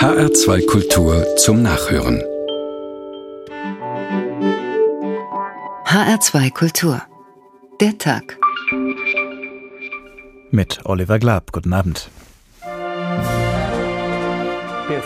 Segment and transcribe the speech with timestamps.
[0.00, 2.24] HR2 Kultur zum Nachhören.
[5.84, 7.02] HR2 Kultur.
[7.82, 8.38] Der Tag.
[10.50, 11.52] Mit Oliver Glab.
[11.52, 12.08] Guten Abend.
[14.88, 15.02] Wir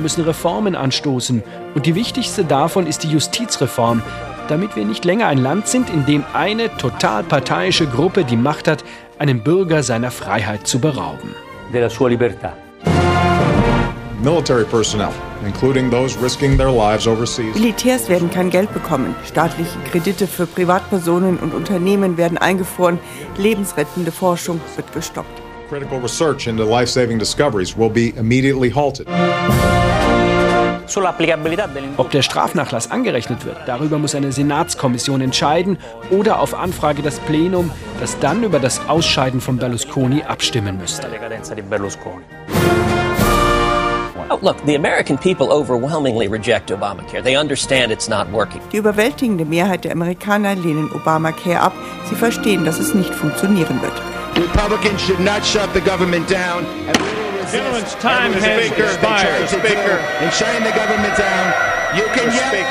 [0.00, 1.44] müssen Reformen anstoßen
[1.76, 4.02] und die wichtigste davon ist die Justizreform,
[4.50, 8.66] damit wir nicht länger ein Land sind, in dem eine total parteiische Gruppe die Macht
[8.66, 8.84] hat,
[9.18, 11.34] einen Bürger seiner Freiheit zu berauben.
[11.72, 12.52] Della sua libertà.
[14.22, 15.12] Military personnel,
[15.46, 17.54] including those risking their lives overseas.
[17.54, 19.14] Militärs werden kein Geld bekommen.
[19.24, 22.98] Staatliche Kredite für Privatpersonen und Unternehmen werden eingefroren.
[23.38, 25.40] Lebensrettende Forschung wird gestoppt.
[25.70, 29.06] Critical research into life-saving discoveries will be immediately halted.
[31.96, 35.78] Ob der Strafnachlass angerechnet wird, darüber muss eine Senatskommission entscheiden
[36.10, 41.08] oder auf Anfrage des Plenum, das dann über das Ausscheiden von Berlusconi abstimmen müsste.
[44.32, 47.20] Oh, look, the American people overwhelmingly reject Obamacare.
[47.20, 48.60] They understand it's not working.
[48.70, 51.72] Die überwältigende Mehrheit der Amerikaner lehnen Obamacare ab.
[52.08, 53.92] Sie verstehen, dass es nicht funktionieren wird.
[54.36, 56.64] Republicans should not shut the government down.
[57.52, 59.48] Gentlemen's time has expired.
[59.48, 61.52] Speaker, and shutting the government down.
[61.96, 62.62] You can yell,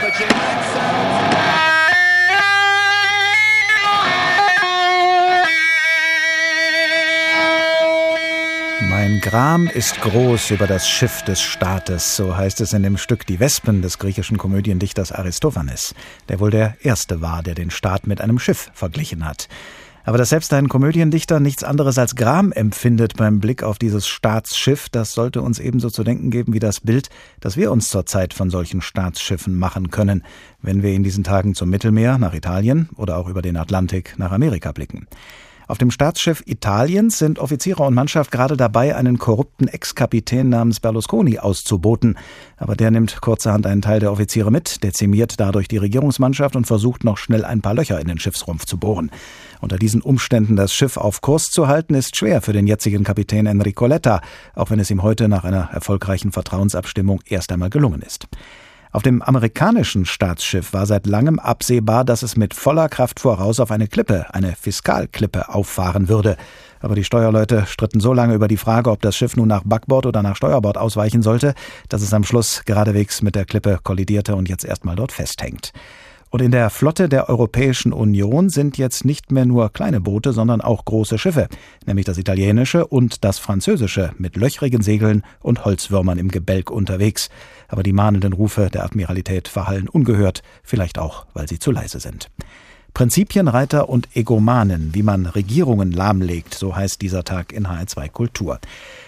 [0.00, 0.58] but you're not
[8.88, 13.26] Mein Gram ist groß über das Schiff des Staates, so heißt es in dem Stück
[13.26, 15.94] Die Wespen des griechischen Komödiendichters Aristophanes,
[16.28, 19.48] der wohl der erste war, der den Staat mit einem Schiff verglichen hat.
[20.08, 24.88] Aber dass selbst ein Komödiendichter nichts anderes als Gram empfindet beim Blick auf dieses Staatsschiff,
[24.88, 28.48] das sollte uns ebenso zu denken geben wie das Bild, das wir uns zurzeit von
[28.48, 30.24] solchen Staatsschiffen machen können,
[30.62, 34.32] wenn wir in diesen Tagen zum Mittelmeer, nach Italien oder auch über den Atlantik nach
[34.32, 35.08] Amerika blicken.
[35.68, 41.38] Auf dem Staatsschiff Italiens sind Offiziere und Mannschaft gerade dabei, einen korrupten Ex-Kapitän namens Berlusconi
[41.38, 42.16] auszuboten.
[42.56, 47.04] Aber der nimmt kurzerhand einen Teil der Offiziere mit, dezimiert dadurch die Regierungsmannschaft und versucht
[47.04, 49.10] noch schnell ein paar Löcher in den Schiffsrumpf zu bohren.
[49.60, 53.44] Unter diesen Umständen das Schiff auf Kurs zu halten, ist schwer für den jetzigen Kapitän
[53.44, 54.22] Enrico Letta,
[54.54, 58.26] auch wenn es ihm heute nach einer erfolgreichen Vertrauensabstimmung erst einmal gelungen ist.
[58.98, 63.70] Auf dem amerikanischen Staatsschiff war seit langem absehbar, dass es mit voller Kraft voraus auf
[63.70, 66.36] eine Klippe, eine Fiskalklippe, auffahren würde.
[66.80, 70.06] Aber die Steuerleute stritten so lange über die Frage, ob das Schiff nun nach Backbord
[70.06, 71.54] oder nach Steuerbord ausweichen sollte,
[71.88, 75.72] dass es am Schluss geradewegs mit der Klippe kollidierte und jetzt erstmal dort festhängt.
[76.30, 80.60] Und in der Flotte der Europäischen Union sind jetzt nicht mehr nur kleine Boote, sondern
[80.60, 81.48] auch große Schiffe,
[81.86, 87.30] nämlich das italienische und das französische mit löchrigen Segeln und Holzwürmern im Gebälk unterwegs.
[87.68, 92.30] Aber die mahnenden Rufe der Admiralität verhallen ungehört, vielleicht auch, weil sie zu leise sind.
[92.98, 98.58] Prinzipienreiter und Egomanen, wie man Regierungen lahmlegt, so heißt dieser Tag in HR2 Kultur.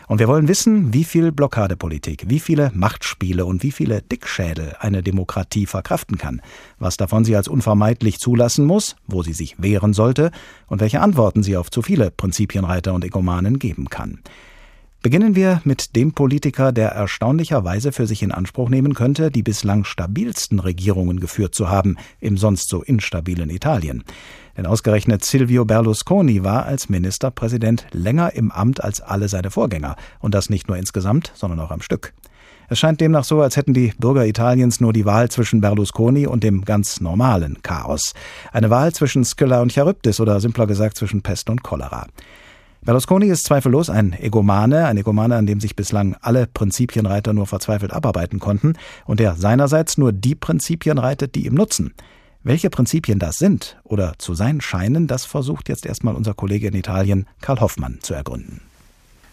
[0.06, 5.02] Und wir wollen wissen, wie viel Blockadepolitik, wie viele Machtspiele und wie viele Dickschädel eine
[5.02, 6.40] Demokratie verkraften kann,
[6.78, 10.30] was davon sie als unvermeidlich zulassen muss, wo sie sich wehren sollte
[10.68, 14.20] und welche Antworten sie auf zu viele Prinzipienreiter und Egomanen geben kann.
[15.02, 19.84] Beginnen wir mit dem Politiker, der erstaunlicherweise für sich in Anspruch nehmen könnte, die bislang
[19.84, 24.04] stabilsten Regierungen geführt zu haben im sonst so instabilen Italien.
[24.58, 30.34] Denn ausgerechnet Silvio Berlusconi war als Ministerpräsident länger im Amt als alle seine Vorgänger, und
[30.34, 32.12] das nicht nur insgesamt, sondern auch am Stück.
[32.68, 36.44] Es scheint demnach so, als hätten die Bürger Italiens nur die Wahl zwischen Berlusconi und
[36.44, 38.12] dem ganz normalen Chaos.
[38.52, 42.06] Eine Wahl zwischen Scylla und Charybdis oder simpler gesagt zwischen Pest und Cholera.
[42.82, 47.92] Berlusconi ist zweifellos ein Egomane, ein Egomane, an dem sich bislang alle Prinzipienreiter nur verzweifelt
[47.92, 48.72] abarbeiten konnten
[49.04, 51.92] und der seinerseits nur die Prinzipien reitet, die ihm nutzen.
[52.42, 56.74] Welche Prinzipien das sind oder zu sein scheinen, das versucht jetzt erstmal unser Kollege in
[56.74, 58.62] Italien, Karl Hoffmann, zu ergründen.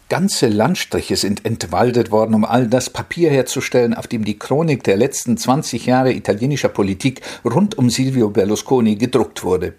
[0.10, 4.98] Ganze Landstriche sind entwaldet worden, um all das Papier herzustellen, auf dem die Chronik der
[4.98, 9.74] letzten 20 Jahre italienischer Politik rund um Silvio Berlusconi gedruckt wurde.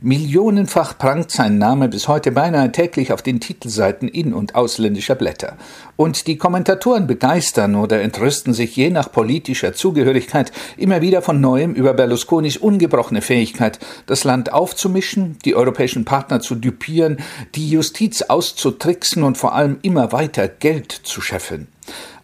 [0.00, 5.56] Millionenfach prangt sein Name bis heute beinahe täglich auf den Titelseiten in- und ausländischer Blätter.
[5.96, 11.74] Und die Kommentatoren begeistern oder entrüsten sich je nach politischer Zugehörigkeit immer wieder von neuem
[11.74, 17.18] über Berlusconis ungebrochene Fähigkeit, das Land aufzumischen, die europäischen Partner zu düpieren,
[17.54, 21.68] die Justiz auszutricksen und vor allem immer weiter Geld zu scheffeln.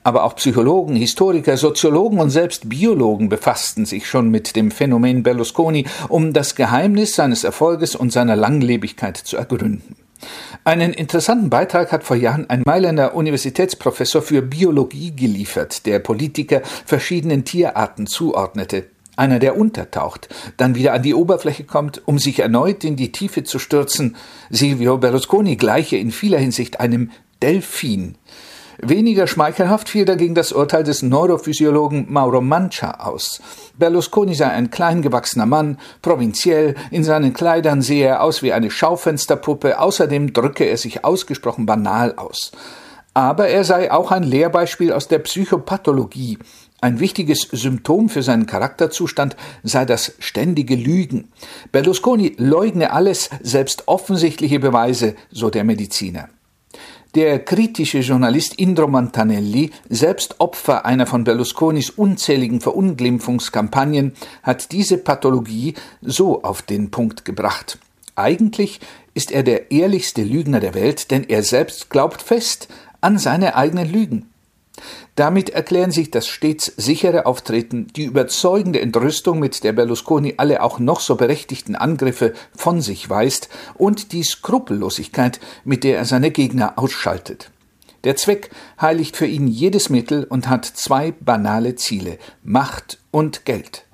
[0.03, 5.87] Aber auch Psychologen, Historiker, Soziologen und selbst Biologen befassten sich schon mit dem Phänomen Berlusconi,
[6.09, 9.97] um das Geheimnis seines Erfolges und seiner Langlebigkeit zu ergründen.
[10.65, 17.45] Einen interessanten Beitrag hat vor Jahren ein Mailänder Universitätsprofessor für Biologie geliefert, der Politiker verschiedenen
[17.45, 18.87] Tierarten zuordnete.
[19.17, 23.45] Einer, der untertaucht, dann wieder an die Oberfläche kommt, um sich erneut in die Tiefe
[23.45, 24.17] zu stürzen.
[24.49, 27.11] Silvio Berlusconi gleiche in vieler Hinsicht einem
[27.43, 28.17] Delfin.
[28.83, 33.43] Weniger schmeichelhaft fiel dagegen das Urteil des Neurophysiologen Mauro Mancia aus.
[33.79, 39.79] Berlusconi sei ein kleingewachsener Mann, provinziell, in seinen Kleidern sehe er aus wie eine Schaufensterpuppe,
[39.79, 42.53] außerdem drücke er sich ausgesprochen banal aus.
[43.13, 46.39] Aber er sei auch ein Lehrbeispiel aus der Psychopathologie.
[46.81, 51.31] Ein wichtiges Symptom für seinen Charakterzustand sei das ständige Lügen.
[51.71, 56.31] Berlusconi leugne alles, selbst offensichtliche Beweise, so der Mediziner.
[57.17, 64.13] Der kritische Journalist Indro Montanelli, selbst Opfer einer von Berlusconis unzähligen Verunglimpfungskampagnen,
[64.45, 67.81] hat diese Pathologie so auf den Punkt gebracht.
[68.15, 68.79] Eigentlich
[69.13, 72.69] ist er der ehrlichste Lügner der Welt, denn er selbst glaubt fest
[73.01, 74.30] an seine eigenen Lügen.
[75.17, 80.79] Damit erklären sich das stets sichere Auftreten, die überzeugende Entrüstung, mit der Berlusconi alle auch
[80.79, 86.79] noch so berechtigten Angriffe von sich weist, und die Skrupellosigkeit, mit der er seine Gegner
[86.79, 87.51] ausschaltet.
[88.05, 93.85] Der Zweck heiligt für ihn jedes Mittel und hat zwei banale Ziele Macht und Geld.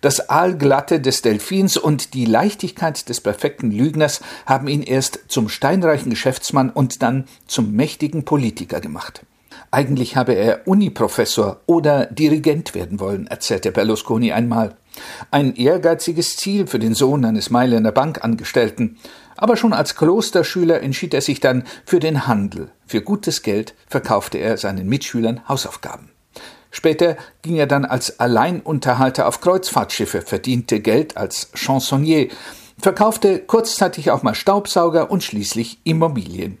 [0.00, 6.10] Das Aalglatte des Delfins und die Leichtigkeit des perfekten Lügners haben ihn erst zum steinreichen
[6.10, 9.22] Geschäftsmann und dann zum mächtigen Politiker gemacht.
[9.70, 14.76] Eigentlich habe er Uniprofessor oder Dirigent werden wollen, erzählte Berlusconi einmal.
[15.30, 18.98] Ein ehrgeiziges Ziel für den Sohn eines Mailänder Bankangestellten.
[19.36, 22.70] Aber schon als Klosterschüler entschied er sich dann für den Handel.
[22.86, 26.10] Für gutes Geld verkaufte er seinen Mitschülern Hausaufgaben.
[26.70, 32.28] Später ging er dann als Alleinunterhalter auf Kreuzfahrtschiffe, verdiente Geld als Chansonnier,
[32.80, 36.58] verkaufte kurzzeitig auch mal Staubsauger und schließlich Immobilien.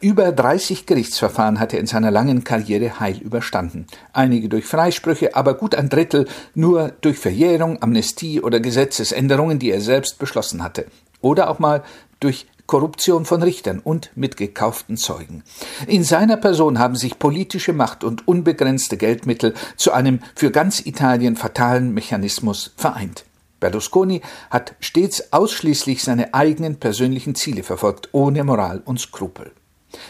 [0.00, 3.86] Über 30 Gerichtsverfahren hat er in seiner langen Karriere heil überstanden.
[4.14, 9.82] Einige durch Freisprüche, aber gut ein Drittel nur durch Verjährung, Amnestie oder Gesetzesänderungen, die er
[9.82, 10.86] selbst beschlossen hatte.
[11.20, 11.82] Oder auch mal
[12.18, 15.42] durch Korruption von Richtern und mit gekauften Zeugen.
[15.86, 21.36] In seiner Person haben sich politische Macht und unbegrenzte Geldmittel zu einem für ganz Italien
[21.36, 23.26] fatalen Mechanismus vereint.
[23.58, 29.52] Berlusconi hat stets ausschließlich seine eigenen persönlichen Ziele verfolgt, ohne Moral und Skrupel.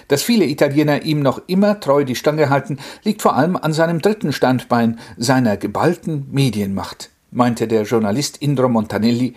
[0.08, 4.00] Dass viele Italiener ihm noch immer treu die Stange halten, liegt vor allem an seinem
[4.00, 9.34] dritten Standbein, seiner geballten Medienmacht, meinte der Journalist Indro Montanelli.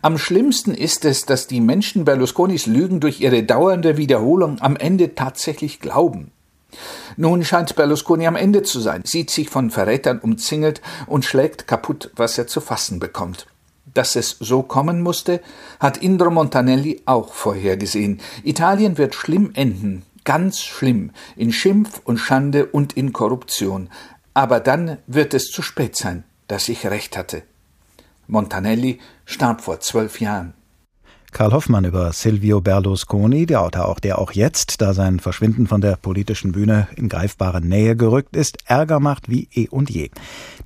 [0.00, 5.14] Am schlimmsten ist es, dass die Menschen Berlusconis Lügen durch ihre dauernde Wiederholung am Ende
[5.14, 6.30] tatsächlich glauben.
[7.16, 12.10] Nun scheint Berlusconi am Ende zu sein, sieht sich von Verrätern umzingelt und schlägt kaputt,
[12.16, 13.46] was er zu fassen bekommt.
[13.94, 15.40] Dass es so kommen musste,
[15.80, 18.20] hat Indro Montanelli auch vorhergesehen.
[18.42, 23.90] Italien wird schlimm enden, ganz schlimm, in Schimpf und Schande und in Korruption.
[24.34, 27.42] Aber dann wird es zu spät sein, dass ich recht hatte.
[28.26, 30.54] Montanelli starb vor zwölf Jahren.
[31.32, 35.96] Karl Hoffmann über Silvio Berlusconi, der auch, der auch jetzt, da sein Verschwinden von der
[35.96, 40.10] politischen Bühne in greifbare Nähe gerückt ist, Ärger macht wie eh und je.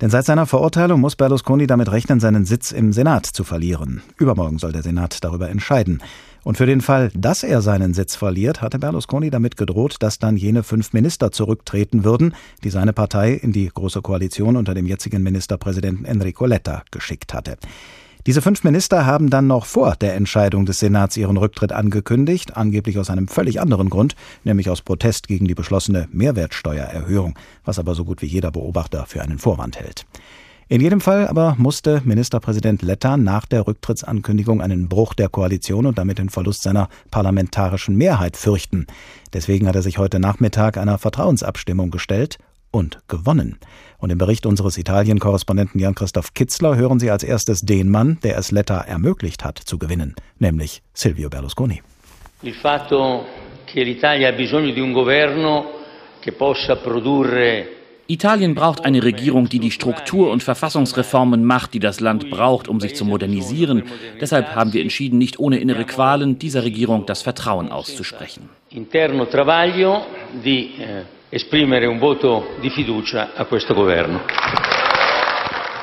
[0.01, 4.01] Denn seit seiner Verurteilung muss Berlusconi damit rechnen, seinen Sitz im Senat zu verlieren.
[4.17, 6.01] Übermorgen soll der Senat darüber entscheiden.
[6.43, 10.35] Und für den Fall, dass er seinen Sitz verliert, hatte Berlusconi damit gedroht, dass dann
[10.35, 12.35] jene fünf Minister zurücktreten würden,
[12.65, 17.57] die seine Partei in die Große Koalition unter dem jetzigen Ministerpräsidenten Enrico Letta geschickt hatte.
[18.27, 22.99] Diese fünf Minister haben dann noch vor der Entscheidung des Senats ihren Rücktritt angekündigt, angeblich
[22.99, 28.03] aus einem völlig anderen Grund, nämlich aus Protest gegen die beschlossene Mehrwertsteuererhöhung, was aber so
[28.03, 30.05] gut wie jeder Beobachter für einen Vorwand hält.
[30.67, 35.97] In jedem Fall aber musste Ministerpräsident Letta nach der Rücktrittsankündigung einen Bruch der Koalition und
[35.97, 38.87] damit den Verlust seiner parlamentarischen Mehrheit fürchten.
[39.31, 42.39] Deswegen hat er sich heute Nachmittag einer Vertrauensabstimmung gestellt
[42.71, 43.57] und gewonnen.
[43.97, 48.51] Und im Bericht unseres Italien-Korrespondenten Jan-Christoph Kitzler hören Sie als erstes den Mann, der es
[48.51, 51.81] Letta ermöglicht hat zu gewinnen, nämlich Silvio Berlusconi.
[52.41, 53.25] Il fatto
[53.65, 55.65] che l'Italia ha bisogno di un governo
[56.19, 57.77] che possa produrre
[58.09, 62.79] Italien braucht eine Regierung, die die Struktur- und Verfassungsreformen macht, die das Land braucht, um
[62.79, 63.83] sich zu modernisieren.
[64.21, 68.49] Deshalb haben wir entschieden, nicht ohne innere Qualen dieser Regierung das Vertrauen auszusprechen.
[68.69, 70.05] Interno travaglio
[70.41, 74.86] di eh, esprimere un voto di fiducia a questo governo.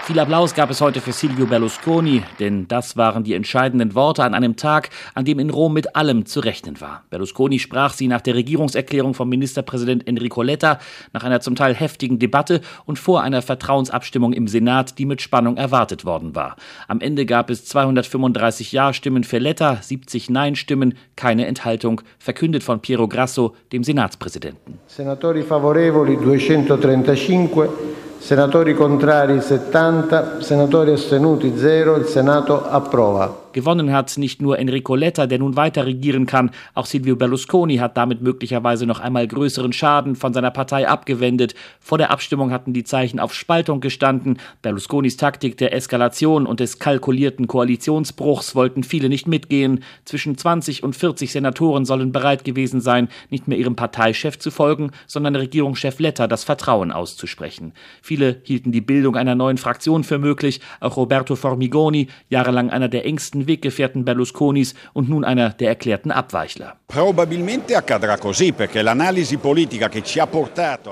[0.06, 4.34] Viel Applaus gab es heute für Silvio Berlusconi, denn das waren die entscheidenden Worte an
[4.34, 7.04] einem Tag, an dem in Rom mit allem zu rechnen war.
[7.08, 10.78] Berlusconi sprach sie nach der Regierungserklärung vom Ministerpräsident Enrico Letta,
[11.14, 15.56] nach einer zum Teil heftigen Debatte und vor einer Vertrauensabstimmung im Senat, die mit Spannung
[15.56, 16.56] erwartet worden war.
[16.86, 23.08] Am Ende gab es 235 Ja-Stimmen für Letta, 70 Nein-Stimmen, keine Enthaltung, verkündet von Piero
[23.08, 24.80] Grasso, dem Senatspräsidenten.
[24.86, 33.43] Senatori favorevoli 235 Senatori contrari 70, senatori astenuti 0, il Senato approva.
[33.54, 37.96] Gewonnen hat nicht nur Enrico Letta, der nun weiter regieren kann, auch Silvio Berlusconi hat
[37.96, 41.54] damit möglicherweise noch einmal größeren Schaden von seiner Partei abgewendet.
[41.78, 44.38] Vor der Abstimmung hatten die Zeichen auf Spaltung gestanden.
[44.60, 49.84] Berlusconis Taktik der Eskalation und des kalkulierten Koalitionsbruchs wollten viele nicht mitgehen.
[50.04, 54.90] Zwischen 20 und 40 Senatoren sollen bereit gewesen sein, nicht mehr ihrem Parteichef zu folgen,
[55.06, 57.72] sondern Regierungschef Letta das Vertrauen auszusprechen.
[58.02, 60.60] Viele hielten die Bildung einer neuen Fraktion für möglich.
[60.80, 66.76] Auch Roberto Formigoni, jahrelang einer der engsten Weggefährten Berlusconis und nun einer der erklärten Abweichler.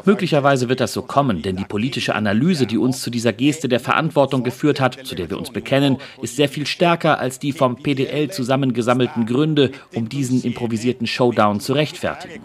[0.04, 3.78] Möglicherweise wird das so kommen, denn die politische Analyse, die uns zu dieser Geste der
[3.78, 7.76] Verantwortung geführt hat, zu der wir uns bekennen, ist sehr viel stärker als die vom
[7.76, 12.42] PDL zusammengesammelten Gründe, um diesen improvisierten Showdown zu rechtfertigen.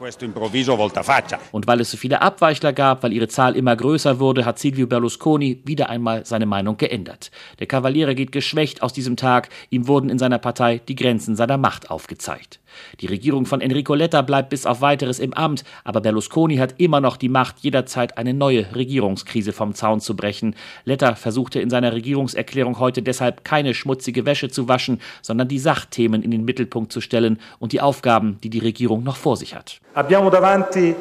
[1.52, 4.86] Und weil es so viele Abweichler gab, weil ihre Zahl immer größer wurde, hat Silvio
[4.86, 7.32] Berlusconi wieder einmal seine Meinung geändert.
[7.60, 11.36] Der Kavaliere geht geschwächt aus diesem Tag, ihm wurde wurden in seiner Partei die Grenzen
[11.36, 12.60] seiner Macht aufgezeigt.
[13.00, 17.02] Die Regierung von Enrico Letta bleibt bis auf weiteres im Amt, aber Berlusconi hat immer
[17.02, 20.56] noch die Macht, jederzeit eine neue Regierungskrise vom Zaun zu brechen.
[20.86, 26.22] Letta versuchte in seiner Regierungserklärung heute deshalb keine schmutzige Wäsche zu waschen, sondern die Sachthemen
[26.22, 29.80] in den Mittelpunkt zu stellen und die Aufgaben, die die Regierung noch vor sich hat.
[29.96, 30.94] Abbiamo davanti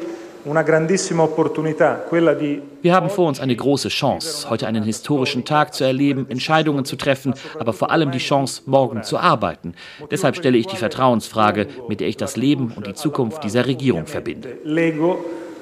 [2.81, 6.95] wir haben vor uns eine große Chance, heute einen historischen Tag zu erleben, Entscheidungen zu
[6.95, 9.73] treffen, aber vor allem die Chance, morgen zu arbeiten.
[10.11, 14.05] Deshalb stelle ich die Vertrauensfrage, mit der ich das Leben und die Zukunft dieser Regierung
[14.05, 14.57] verbinde.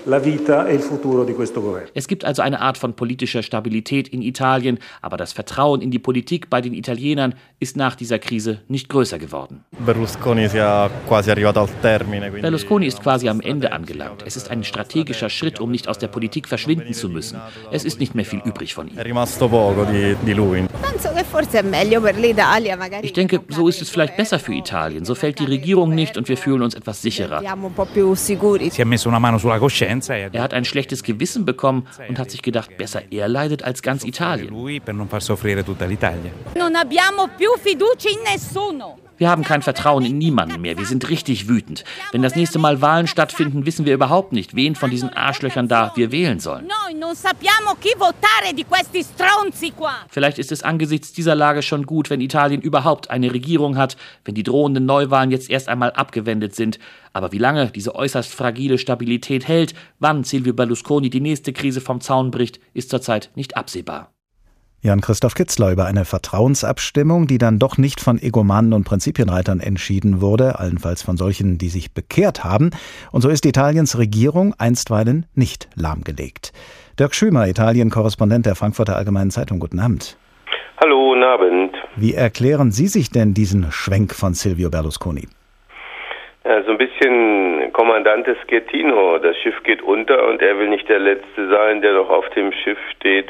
[0.06, 0.80] E.
[1.94, 6.00] Es gibt also eine Art von politischer Stabilität in Italien, aber das Vertrauen in die
[6.00, 9.66] Politik bei den Italienern ist nach dieser Krise nicht größer geworden.
[12.42, 14.24] Berlusconi ist quasi am Ende angelangt.
[14.26, 17.40] Es ist ein strategischer Schritt, um nicht aus der Politik verschwinden zu müssen.
[17.72, 18.98] Es ist nicht mehr viel übrig von ihm.
[23.02, 25.06] Ich denke, so ist es vielleicht besser für Italien.
[25.06, 27.42] So fällt die Regierung nicht und wir fühlen uns etwas sicherer.
[30.34, 34.04] Er hat ein schlechtes Gewissen bekommen und hat sich gedacht, besser er leidet als ganz
[34.04, 34.54] Italien.
[39.18, 40.78] Wir haben kein Vertrauen in niemanden mehr.
[40.78, 41.86] Wir sind richtig wütend.
[42.12, 45.94] Wenn das nächste Mal Wahlen stattfinden, wissen wir überhaupt nicht, wen von diesen Arschlöchern da
[45.96, 46.68] wir wählen sollen.
[50.10, 53.96] Vielleicht ist es angesichts dieser Lage schon gut, wenn Italien überhaupt eine Regierung hat,
[54.26, 56.80] wenn die drohenden Neuwahlen jetzt erst einmal abgewendet sind.
[57.14, 62.02] Aber wie lange diese äußerst fragile Stabilität hält, wann Silvio Berlusconi die nächste Krise vom
[62.02, 64.15] Zaun bricht, ist zurzeit nicht absehbar.
[64.82, 70.60] Jan-Christoph Kitzler über eine Vertrauensabstimmung, die dann doch nicht von Egomanen und Prinzipienreitern entschieden wurde,
[70.60, 72.70] allenfalls von solchen, die sich bekehrt haben.
[73.12, 76.54] Und so ist Italiens Regierung einstweilen nicht lahmgelegt.
[77.00, 79.60] Dirk Schümer, Italien-Korrespondent der Frankfurter Allgemeinen Zeitung.
[79.60, 80.18] Guten Abend.
[80.80, 81.76] Hallo, guten Abend.
[81.96, 85.28] Wie erklären Sie sich denn diesen Schwenk von Silvio Berlusconi?
[86.44, 89.18] Ja, so ein bisschen Kommandante Schettino.
[89.18, 92.52] Das Schiff geht unter und er will nicht der Letzte sein, der noch auf dem
[92.52, 93.30] Schiff steht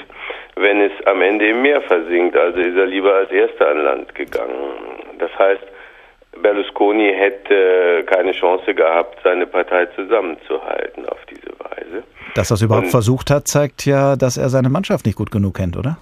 [0.55, 2.37] wenn es am Ende im Meer versinkt.
[2.37, 4.53] Also ist er lieber als Erster an Land gegangen.
[5.19, 5.63] Das heißt,
[6.41, 12.03] Berlusconi hätte keine Chance gehabt, seine Partei zusammenzuhalten auf diese Weise.
[12.35, 15.31] Dass er es überhaupt Und, versucht hat, zeigt ja, dass er seine Mannschaft nicht gut
[15.31, 15.97] genug kennt, oder?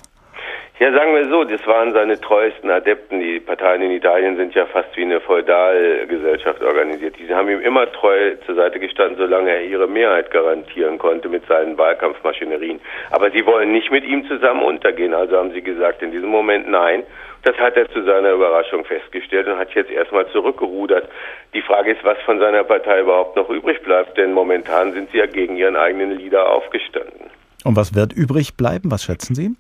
[0.80, 3.20] Ja, sagen wir so, das waren seine treuesten Adepten.
[3.20, 7.16] Die Parteien in Italien sind ja fast wie eine Feudalgesellschaft organisiert.
[7.20, 11.46] Die haben ihm immer treu zur Seite gestanden, solange er ihre Mehrheit garantieren konnte mit
[11.46, 12.82] seinen Wahlkampfmaschinerien.
[13.12, 15.14] Aber sie wollen nicht mit ihm zusammen untergehen.
[15.14, 17.04] Also haben sie gesagt, in diesem Moment nein.
[17.44, 21.08] Das hat er zu seiner Überraschung festgestellt und hat jetzt erstmal zurückgerudert.
[21.54, 25.20] Die Frage ist, was von seiner Partei überhaupt noch übrig bleibt, denn momentan sind sie
[25.20, 27.30] ja gegen ihren eigenen Leader aufgestanden.
[27.64, 28.90] Und was wird übrig bleiben?
[28.92, 29.52] Was schätzen Sie?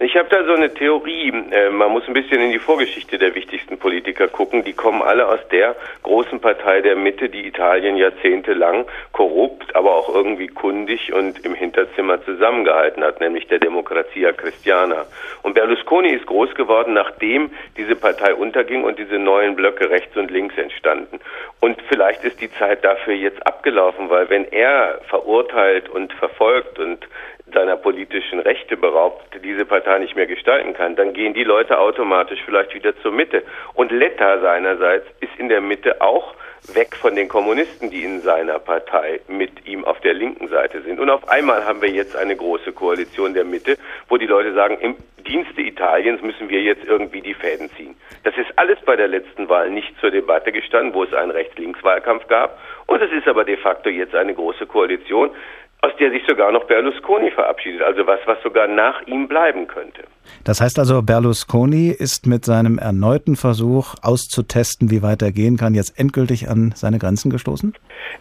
[0.00, 1.32] Ich habe da so eine Theorie.
[1.50, 4.62] Äh, man muss ein bisschen in die Vorgeschichte der wichtigsten Politiker gucken.
[4.62, 5.74] Die kommen alle aus der
[6.04, 12.24] großen Partei der Mitte, die Italien jahrzehntelang korrupt, aber auch irgendwie kundig und im Hinterzimmer
[12.24, 15.06] zusammengehalten hat, nämlich der Democrazia Cristiana.
[15.42, 20.30] Und Berlusconi ist groß geworden, nachdem diese Partei unterging und diese neuen Blöcke rechts und
[20.30, 21.18] links entstanden.
[21.58, 27.04] Und vielleicht ist die Zeit dafür jetzt abgelaufen, weil wenn er verurteilt und verfolgt und
[27.52, 32.40] seiner politischen Rechte beraubt, diese Partei nicht mehr gestalten kann, dann gehen die Leute automatisch
[32.44, 33.42] vielleicht wieder zur Mitte.
[33.74, 36.34] Und Letta seinerseits ist in der Mitte auch
[36.74, 41.00] weg von den Kommunisten, die in seiner Partei mit ihm auf der linken Seite sind.
[41.00, 43.78] Und auf einmal haben wir jetzt eine große Koalition der Mitte,
[44.08, 47.94] wo die Leute sagen, im Dienste Italiens müssen wir jetzt irgendwie die Fäden ziehen.
[48.24, 52.26] Das ist alles bei der letzten Wahl nicht zur Debatte gestanden, wo es einen Rechts-Links-Wahlkampf
[52.28, 52.58] gab.
[52.86, 55.30] Und es ist aber de facto jetzt eine große Koalition,
[55.82, 60.04] aus der sich sogar noch Berlusconi verabschiedet, also was, was sogar nach ihm bleiben könnte.
[60.44, 65.74] Das heißt also, Berlusconi ist mit seinem erneuten Versuch auszutesten, wie weit er gehen kann,
[65.74, 67.74] jetzt endgültig an seine Grenzen gestoßen?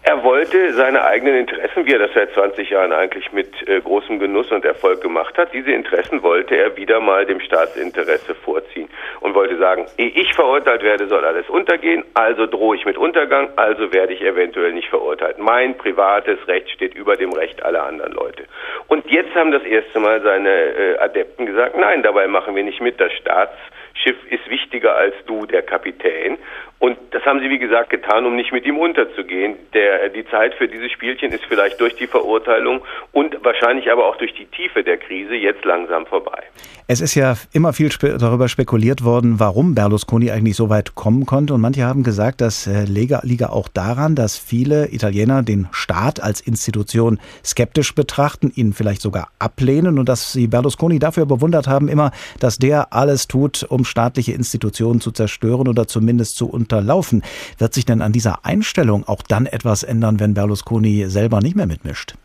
[0.04, 4.20] Er wollte seine eigenen Interessen, wie er das seit 20 Jahren eigentlich mit äh, großem
[4.20, 8.90] Genuss und Erfolg gemacht hat, diese Interessen wollte er wieder mal dem Staatsinteresse vorziehen
[9.22, 13.50] und wollte sagen, ehe ich verurteilt werde, soll alles untergehen, also drohe ich mit Untergang,
[13.56, 15.40] also werde ich eventuell nicht verurteilt.
[15.40, 18.44] Mein privates Recht steht über dem Recht aller anderen Leute.
[18.88, 22.82] Und jetzt haben das erste Mal seine äh, Adepten gesagt, nein, dabei machen wir nicht
[22.82, 23.12] mit, das
[23.98, 26.38] Staatsschiff ist wichtiger als du, der Kapitän.
[26.80, 29.56] Und das haben sie, wie gesagt, getan, um nicht mit ihm unterzugehen.
[29.74, 34.16] Der, die Zeit für dieses Spielchen ist vielleicht durch die Verurteilung und wahrscheinlich aber auch
[34.18, 36.44] durch die Tiefe der Krise jetzt langsam vorbei.
[36.90, 41.26] Es ist ja immer viel spe darüber spekuliert worden, warum Berlusconi eigentlich so weit kommen
[41.26, 41.56] konnte.
[41.56, 46.42] Und manche haben gesagt, das äh, liege auch daran, dass viele Italiener den Staat als
[46.42, 52.12] Institution skeptisch betrachten, ihn vielleicht sogar ablehnen und dass sie Berlusconi dafür bewundert haben, immer,
[52.40, 57.24] dass der alles tut, um staatliche Institutionen zu zerstören oder zumindest zu unterlaufen.
[57.58, 61.68] Wird sich denn an dieser Einstellung auch dann etwas ändern, wenn Berlusconi selber nicht mehr
[61.68, 62.16] mitmischt?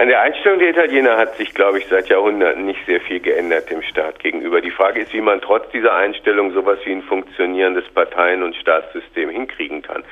[0.00, 3.68] An der Einstellung der Italiener hat sich, glaube ich, seit Jahrhunderten nicht sehr viel geändert
[3.68, 4.62] dem Staat gegenüber.
[4.62, 9.28] Die Frage ist, wie man trotz dieser Einstellung sowas wie ein funktionierendes Parteien- und Staatssystem
[9.28, 10.02] hinkriegen kann.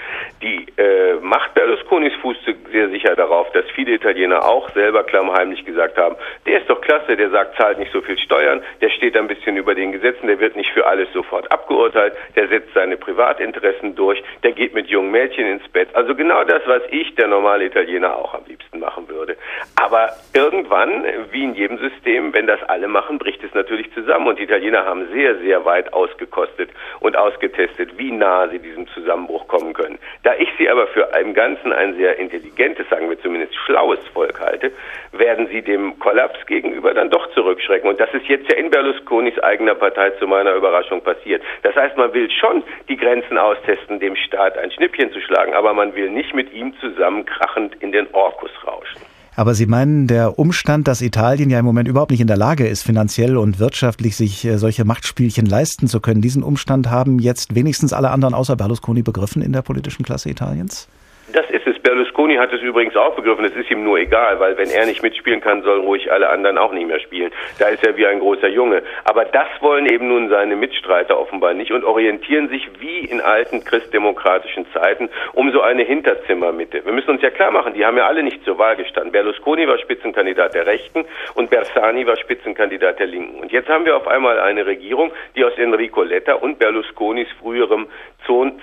[0.42, 5.97] Die äh, Macht Berlusconis fußte sehr sicher darauf, dass viele Italiener auch selber klammheimlich gesagt
[5.97, 9.26] haben, der ist doch klasse, der sagt, zahlt nicht so viel Steuern, der steht ein
[9.26, 13.97] bisschen über den Gesetzen, der wird nicht für alles sofort abgeurteilt, der setzt seine Privatinteressen
[13.97, 15.88] durch, der geht mit jungen Mädchen ins Bett.
[15.95, 19.38] Also genau das, was ich, der normale Italiener, auch am liebsten machen würde.
[19.81, 24.27] Aber irgendwann, wie in jedem System, wenn das alle machen, bricht es natürlich zusammen.
[24.27, 29.47] Und die Italiener haben sehr, sehr weit ausgekostet und ausgetestet, wie nah sie diesem Zusammenbruch
[29.47, 30.01] kommen können.
[30.25, 34.41] Da ich sie aber für im Ganzen ein sehr intelligentes, sagen wir zumindest schlaues Volk
[34.41, 34.73] halte,
[35.13, 37.89] werden sie dem Kollaps gegenüber dann doch zurückschrecken.
[37.89, 41.41] Und das ist jetzt ja in Berlusconis eigener Partei zu meiner Überraschung passiert.
[41.63, 45.73] Das heißt, man will schon die Grenzen austesten, dem Staat ein Schnippchen zu schlagen, aber
[45.73, 49.18] man will nicht mit ihm zusammen krachend in den Orkus rauschen.
[49.38, 52.66] Aber Sie meinen, der Umstand, dass Italien ja im Moment überhaupt nicht in der Lage
[52.66, 57.55] ist, finanziell und wirtschaftlich sich äh, solche Machtspielchen leisten zu können, diesen Umstand haben jetzt
[57.55, 60.88] wenigstens alle anderen außer Berlusconi begriffen in der politischen Klasse Italiens?
[61.33, 61.79] Das ist es.
[61.79, 63.45] Berlusconi hat es übrigens auch begriffen.
[63.45, 66.57] Es ist ihm nur egal, weil wenn er nicht mitspielen kann, sollen ruhig alle anderen
[66.57, 67.31] auch nicht mehr spielen.
[67.59, 68.83] Da ist er wie ein großer Junge.
[69.05, 73.62] Aber das wollen eben nun seine Mitstreiter offenbar nicht und orientieren sich wie in alten
[73.62, 76.85] christdemokratischen Zeiten um so eine Hinterzimmermitte.
[76.87, 79.12] Wir müssen uns ja klar machen, die haben ja alle nicht zur Wahl gestanden.
[79.12, 83.41] Berlusconi war Spitzenkandidat der Rechten und Bersani war Spitzenkandidat der Linken.
[83.41, 87.87] Und jetzt haben wir auf einmal eine Regierung, die aus Enrico Letta und Berlusconis früherem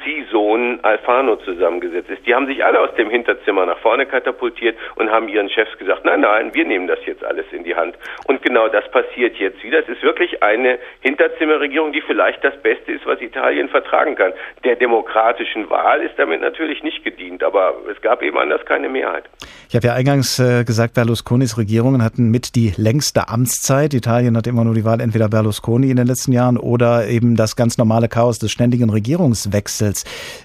[0.05, 2.25] Ziehsohn Alfano zusammengesetzt ist.
[2.25, 6.05] Die haben sich alle aus dem Hinterzimmer nach vorne katapultiert und haben ihren Chefs gesagt,
[6.05, 7.95] nein, nein, wir nehmen das jetzt alles in die Hand.
[8.27, 9.79] Und genau das passiert jetzt wieder.
[9.79, 14.33] Es ist wirklich eine Hinterzimmerregierung, die vielleicht das Beste ist, was Italien vertragen kann.
[14.63, 19.25] Der demokratischen Wahl ist damit natürlich nicht gedient, aber es gab eben anders keine Mehrheit.
[19.69, 23.93] Ich habe ja eingangs äh, gesagt, Berlusconis Regierungen hatten mit die längste Amtszeit.
[23.93, 27.55] Italien hat immer nur die Wahl entweder Berlusconi in den letzten Jahren oder eben das
[27.55, 29.44] ganz normale Chaos des ständigen Regierungswechsels.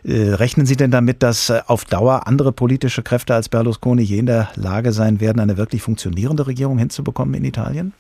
[0.04, 4.18] Äh, rechnen Sie denn damit, dass äh, auf Dauer andere politische Kräfte als Berlusconi je
[4.18, 7.92] in der Lage sein werden, eine wirklich funktionierende Regierung hinzubekommen in Italien?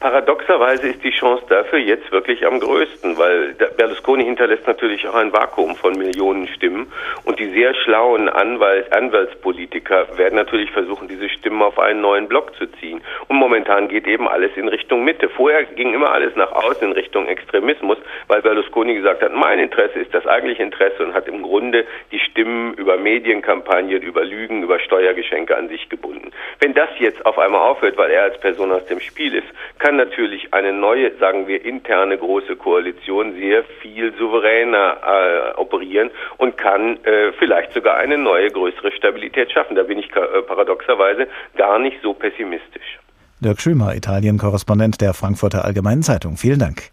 [0.00, 5.32] Paradoxerweise ist die Chance dafür jetzt wirklich am größten, weil Berlusconi hinterlässt natürlich auch ein
[5.32, 6.92] Vakuum von Millionen Stimmen
[7.24, 12.54] und die sehr schlauen Anwalt, Anwaltspolitiker werden natürlich versuchen, diese Stimmen auf einen neuen Block
[12.56, 13.00] zu ziehen.
[13.28, 15.28] Und momentan geht eben alles in Richtung Mitte.
[15.28, 19.98] Vorher ging immer alles nach außen in Richtung Extremismus, weil Berlusconi gesagt hat, mein Interesse
[19.98, 24.78] ist das eigentliche Interesse und hat im Grunde die Stimmen über Medienkampagnen, über Lügen, über
[24.78, 26.30] Steuergeschenke an sich gebunden.
[26.60, 29.46] Wenn das jetzt auf einmal aufhört, weil er als Person aus dem Spiel ist,
[29.78, 36.56] kann natürlich eine neue, sagen wir, interne große Koalition sehr viel souveräner äh, operieren und
[36.56, 39.76] kann äh, vielleicht sogar eine neue, größere Stabilität schaffen.
[39.76, 42.98] Da bin ich äh, paradoxerweise gar nicht so pessimistisch.
[43.40, 46.36] Dirk Schümer, Italien-Korrespondent der Frankfurter Allgemeinen Zeitung.
[46.36, 46.88] Vielen Dank.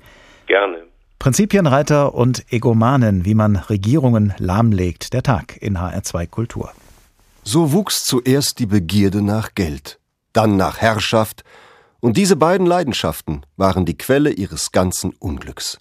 [0.48, 0.84] Gerne.
[1.20, 5.14] Prinzipienreiter und Egomanen, wie man Regierungen lahmlegt.
[5.14, 6.72] Der Tag in HR2 Kultur.
[7.44, 10.00] So wuchs zuerst die Begierde nach Geld,
[10.34, 11.46] dann nach Herrschaft,
[12.04, 15.80] und diese beiden Leidenschaften waren die Quelle ihres ganzen Unglücks.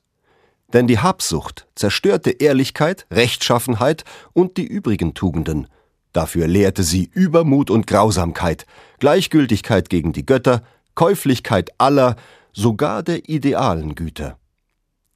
[0.72, 5.66] Denn die Habsucht zerstörte Ehrlichkeit, Rechtschaffenheit und die übrigen Tugenden.
[6.12, 8.66] Dafür lehrte sie Übermut und Grausamkeit,
[9.00, 10.62] Gleichgültigkeit gegen die Götter,
[10.94, 12.14] Käuflichkeit aller,
[12.52, 14.38] sogar der idealen Güter.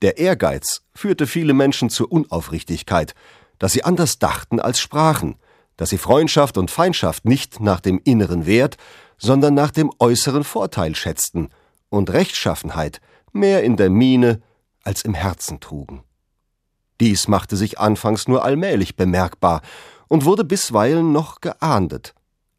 [0.03, 3.15] Der Ehrgeiz führte viele Menschen zur Unaufrichtigkeit,
[3.61, 5.37] dass sie anders dachten als sprachen,
[5.77, 8.77] dass sie Freundschaft und Feindschaft nicht nach dem inneren Wert,
[9.19, 11.51] sondern nach dem äußeren Vorteil schätzten
[11.89, 13.01] und Rechtschaffenheit
[13.33, 14.43] mehr in der Miene
[14.83, 16.03] als im Herzen trugen.
[17.01, 19.63] Dies machte sich anfangs nur allmählich bemerkbar
[20.09, 22.15] und wurde bisweilen noch geahndet.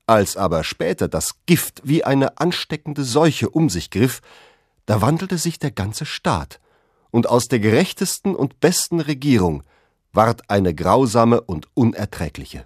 [0.05, 4.21] Als aber später das Gift wie eine ansteckende Seuche um sich griff,
[4.85, 6.59] da wandelte sich der ganze Staat,
[7.09, 9.63] und aus der gerechtesten und besten Regierung
[10.13, 12.63] ward eine grausame und unerträgliche.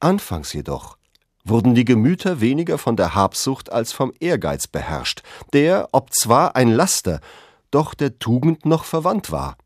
[0.00, 0.96] Anfangs jedoch
[1.44, 7.20] wurden die Gemüter weniger von der Habsucht als vom Ehrgeiz beherrscht, der, obzwar ein Laster,
[7.70, 9.56] doch der Tugend noch verwandt war.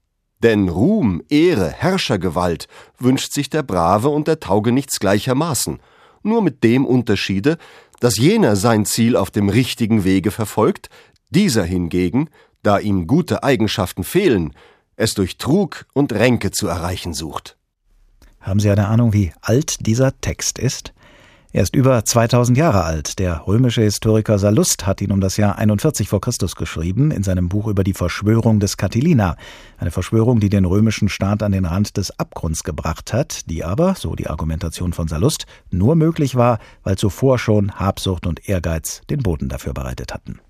[0.43, 5.81] Denn Ruhm, Ehre, Herrschergewalt wünscht sich der Brave und der Taugenichts gleichermaßen,
[6.23, 7.59] nur mit dem Unterschiede,
[8.01, 10.91] dass jener sein Ziel auf dem richtigen Wege verfolgt,
[11.31, 12.29] dieser hingegen,
[12.63, 14.55] da ihm gute Eigenschaften fehlen,
[14.97, 17.57] es durch Trug und Ränke zu erreichen sucht.
[18.41, 20.93] Haben Sie eine Ahnung, wie alt dieser Text ist?
[21.57, 23.19] Er ist über 2000 Jahre alt.
[23.19, 27.49] Der römische Historiker Sallust hat ihn um das Jahr 41 vor Christus geschrieben in seinem
[27.49, 29.39] Buch über die Verschwörung des Catilina.
[29.79, 33.95] Eine Verschwörung, die den römischen Staat an den Rand des Abgrunds gebracht hat, die aber,
[33.95, 39.23] so die Argumentation von Sallust, nur möglich war, weil zuvor schon Habsucht und Ehrgeiz den
[39.23, 40.41] Boden dafür bereitet hatten.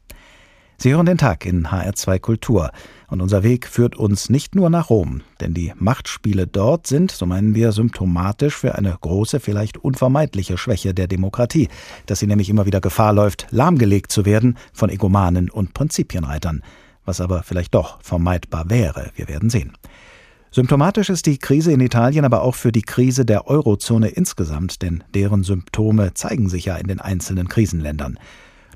[0.78, 2.70] Sie hören den Tag in HR2 Kultur.
[3.08, 7.24] Und unser Weg führt uns nicht nur nach Rom, denn die Machtspiele dort sind, so
[7.24, 11.68] meinen wir, symptomatisch für eine große, vielleicht unvermeidliche Schwäche der Demokratie,
[12.06, 16.62] dass sie nämlich immer wieder Gefahr läuft, lahmgelegt zu werden von Egomanen und Prinzipienreitern.
[17.04, 19.72] Was aber vielleicht doch vermeidbar wäre, wir werden sehen.
[20.50, 25.04] Symptomatisch ist die Krise in Italien aber auch für die Krise der Eurozone insgesamt, denn
[25.14, 28.18] deren Symptome zeigen sich ja in den einzelnen Krisenländern.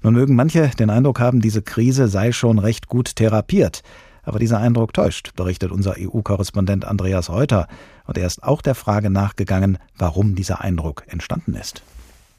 [0.03, 3.83] Nun mögen manche den Eindruck haben, diese Krise sei schon recht gut therapiert.
[4.23, 7.69] Aber dieser Eindruck täuscht, berichtet unser EU-Korrespondent Andreas Reuter.
[8.07, 11.83] Und er ist auch der Frage nachgegangen, warum dieser Eindruck entstanden ist.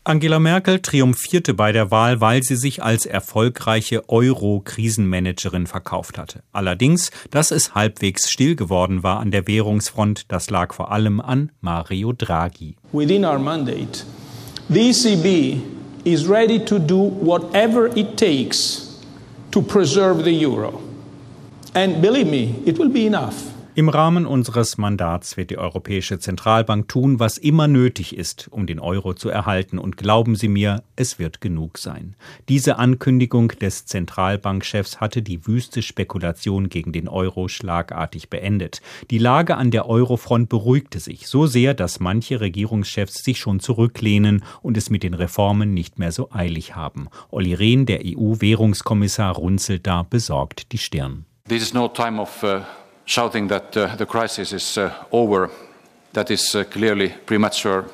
[0.04, 6.42] Angela Merkel triumphierte bei der Wahl, weil sie sich als erfolgreiche Euro-Krisenmanagerin verkauft hatte.
[6.52, 11.52] Allerdings, dass es halbwegs still geworden war an der Währungsfront, das lag vor allem an
[11.62, 12.78] Mario Draghi.
[12.92, 14.04] Within our mandate,
[14.70, 15.62] the ECB
[16.06, 19.04] is ready to do whatever it takes
[19.52, 20.82] to preserve the euro.
[21.74, 23.51] And believe me, it will be enough.
[23.74, 28.82] Im Rahmen unseres Mandats wird die Europäische Zentralbank tun, was immer nötig ist, um den
[28.82, 29.80] Euro zu erhalten.
[29.80, 32.18] Und glauben Sie mir, es wird genug sein.
[32.50, 38.82] Diese Ankündigung des Zentralbankchefs hatte die wüste Spekulation gegen den Euro schlagartig beendet.
[39.10, 44.44] Die Lage an der Eurofront beruhigte sich so sehr, dass manche Regierungschefs sich schon zurücklehnen
[44.62, 47.08] und es mit den Reformen nicht mehr so eilig haben.
[47.30, 51.24] Olli Rehn, der EU-Währungskommissar, runzelt da besorgt die Stirn.
[51.48, 52.62] This is no time of uh
[53.12, 55.50] shouting that uh, the crisis is uh, over.
[56.14, 57.86] That is uh, clearly premature.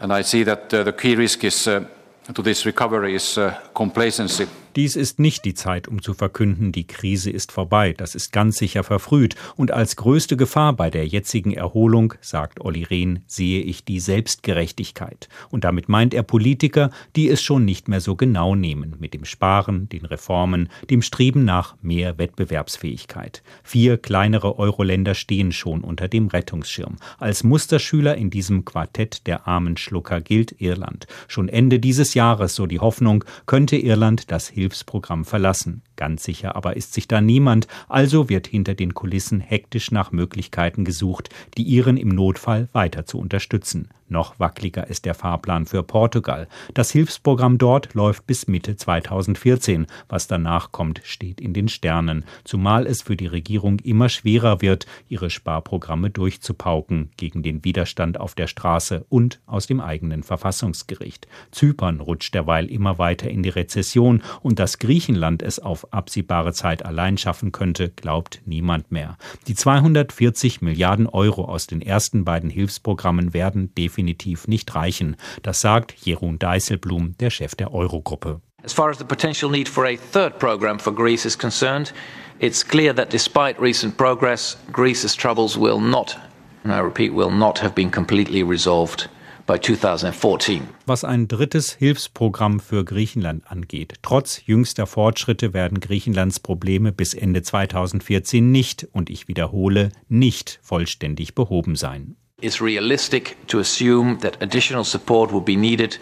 [0.00, 1.84] And I see that uh, the key risk is, uh,
[2.32, 4.46] to this recovery is uh, complacency.
[4.78, 7.94] Dies ist nicht die Zeit, um zu verkünden, die Krise ist vorbei.
[7.98, 9.34] Das ist ganz sicher verfrüht.
[9.56, 15.28] Und als größte Gefahr bei der jetzigen Erholung, sagt Olli Rehn, sehe ich die Selbstgerechtigkeit.
[15.50, 19.24] Und damit meint er Politiker, die es schon nicht mehr so genau nehmen mit dem
[19.24, 23.42] Sparen, den Reformen, dem Streben nach mehr Wettbewerbsfähigkeit.
[23.64, 26.98] Vier kleinere Euro-Länder stehen schon unter dem Rettungsschirm.
[27.18, 31.08] Als Musterschüler in diesem Quartett der armen Schlucker gilt Irland.
[31.26, 35.80] Schon Ende dieses Jahres, so die Hoffnung, könnte Irland das Hilfe Hilfsprogramm verlassen.
[35.96, 40.84] Ganz sicher aber ist sich da niemand, also wird hinter den Kulissen hektisch nach Möglichkeiten
[40.84, 43.88] gesucht, die ihren im Notfall weiter zu unterstützen.
[44.10, 46.48] Noch wackeliger ist der Fahrplan für Portugal.
[46.72, 49.86] Das Hilfsprogramm dort läuft bis Mitte 2014.
[50.08, 54.86] Was danach kommt, steht in den Sternen, zumal es für die Regierung immer schwerer wird,
[55.08, 61.28] ihre Sparprogramme durchzupauken gegen den Widerstand auf der Straße und aus dem eigenen Verfassungsgericht.
[61.50, 66.82] Zypern rutscht derweil immer weiter in die Rezession und dass Griechenland es auf absehbare Zeit
[66.82, 69.18] allein schaffen könnte, glaubt niemand mehr.
[69.48, 75.16] Die 240 Milliarden Euro aus den ersten beiden Hilfsprogrammen werden definitiv definitiv nicht reichen.
[75.42, 78.40] Das sagt Jeroen Dijsselbloem, der Chef der Eurogruppe.
[78.64, 81.92] As far as the potential need for a third program for Greece is concerned,
[82.38, 86.16] it's clear that despite recent progress, Greece's troubles will not,
[86.64, 89.08] and I repeat, will not have been completely resolved
[89.46, 90.62] by 2014.
[90.86, 93.94] Was ein drittes Hilfsprogramm für Griechenland angeht.
[94.02, 101.34] Trotz jüngster Fortschritte werden Griechenlands Probleme bis Ende 2014 nicht, und ich wiederhole, nicht vollständig
[101.34, 102.16] behoben sein.
[102.40, 105.98] It's realistic to assume that additional support will be needed.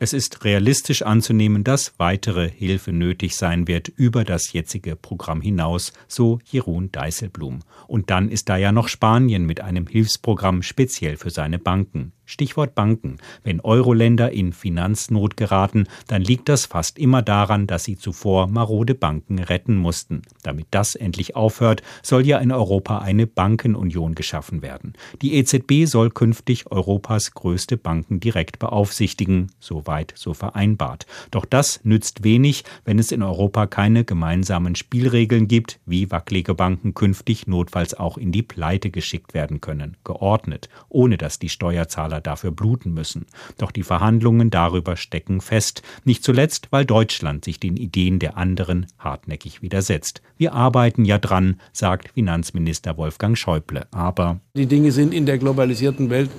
[0.00, 5.92] Es ist realistisch anzunehmen, dass weitere Hilfe nötig sein wird über das jetzige Programm hinaus,
[6.08, 7.60] so Jeroen Dijsselbloem.
[7.86, 12.12] Und dann ist da ja noch Spanien mit einem Hilfsprogramm speziell für seine Banken.
[12.30, 13.16] Stichwort Banken.
[13.42, 18.94] Wenn Euro-Länder in Finanznot geraten, dann liegt das fast immer daran, dass sie zuvor marode
[18.94, 20.22] Banken retten mussten.
[20.44, 24.92] Damit das endlich aufhört, soll ja in Europa eine Bankenunion geschaffen werden.
[25.22, 31.06] Die EZB soll künftig Europas größte Banken direkt beaufsichtigen, soweit so vereinbart.
[31.30, 36.94] Doch das nützt wenig, wenn es in Europa keine gemeinsamen Spielregeln gibt, wie wackelige Banken
[36.94, 42.52] künftig notfalls auch in die Pleite geschickt werden können, geordnet, ohne dass die Steuerzahler dafür
[42.52, 43.26] bluten müssen.
[43.58, 48.86] Doch die Verhandlungen darüber stecken fest, nicht zuletzt, weil Deutschland sich den Ideen der anderen
[48.98, 50.22] hartnäckig widersetzt.
[50.38, 53.86] Wir arbeiten ja dran, sagt Finanzminister Wolfgang Schäuble.
[53.90, 56.30] Aber die Dinge sind in der globalisierten Welt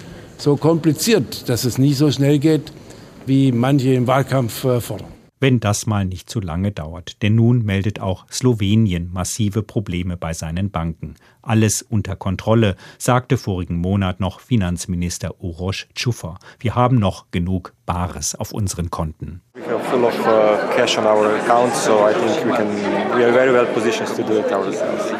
[0.41, 2.71] so kompliziert, dass es nie so schnell geht,
[3.25, 7.21] wie manche im Wahlkampf äh, fordern wenn das mal nicht zu lange dauert.
[7.21, 11.15] Denn nun meldet auch Slowenien massive Probleme bei seinen Banken.
[11.41, 16.37] Alles unter Kontrolle, sagte vorigen Monat noch Finanzminister Uroš Čufer.
[16.59, 19.41] Wir haben noch genug Bares auf unseren Konten.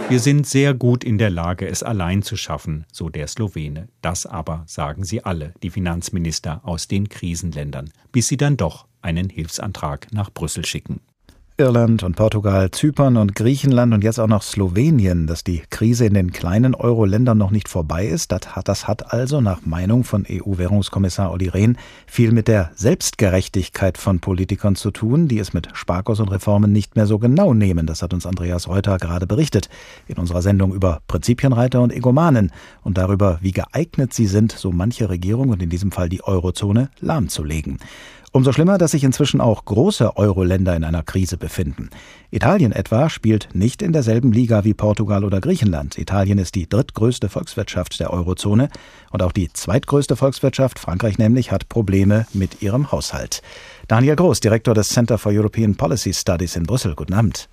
[0.09, 3.89] Wir sind sehr gut in der Lage, es allein zu schaffen, so der Slowene.
[4.01, 9.29] Das aber sagen sie alle, die Finanzminister aus den Krisenländern, bis sie dann doch einen
[9.29, 11.01] Hilfsantrag nach Brüssel schicken.
[11.61, 16.15] Irland und Portugal, Zypern und Griechenland und jetzt auch noch Slowenien, dass die Krise in
[16.15, 18.31] den kleinen Euro-Ländern noch nicht vorbei ist.
[18.31, 23.99] Das hat, das hat also nach Meinung von EU-Währungskommissar Olli Rehn viel mit der Selbstgerechtigkeit
[23.99, 27.85] von Politikern zu tun, die es mit Sparkurs und Reformen nicht mehr so genau nehmen.
[27.85, 29.69] Das hat uns Andreas Reuter gerade berichtet
[30.07, 35.09] in unserer Sendung über Prinzipienreiter und Egomanen und darüber, wie geeignet sie sind, so manche
[35.09, 37.77] Regierung und in diesem Fall die Eurozone lahmzulegen.
[38.33, 41.89] Umso schlimmer, dass sich inzwischen auch große Euro-Länder in einer Krise befinden.
[42.29, 45.97] Italien etwa spielt nicht in derselben Liga wie Portugal oder Griechenland.
[45.97, 48.69] Italien ist die drittgrößte Volkswirtschaft der Eurozone
[49.11, 53.41] und auch die zweitgrößte Volkswirtschaft, Frankreich nämlich, hat Probleme mit ihrem Haushalt.
[53.89, 56.95] Daniel Groß, Direktor des Center for European Policy Studies in Brüssel.
[56.95, 57.49] Guten Abend.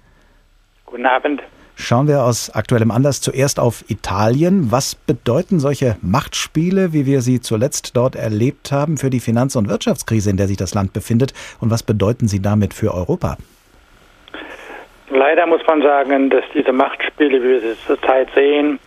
[0.86, 1.42] Guten Abend.
[1.80, 4.72] Schauen wir aus aktuellem Anlass zuerst auf Italien.
[4.72, 9.68] Was bedeuten solche Machtspiele, wie wir sie zuletzt dort erlebt haben, für die Finanz- und
[9.68, 11.32] Wirtschaftskrise, in der sich das Land befindet?
[11.60, 13.36] Und was bedeuten sie damit für Europa?
[15.08, 18.80] Leider muss man sagen, dass diese Machtspiele, wie wir sie zurzeit sehen,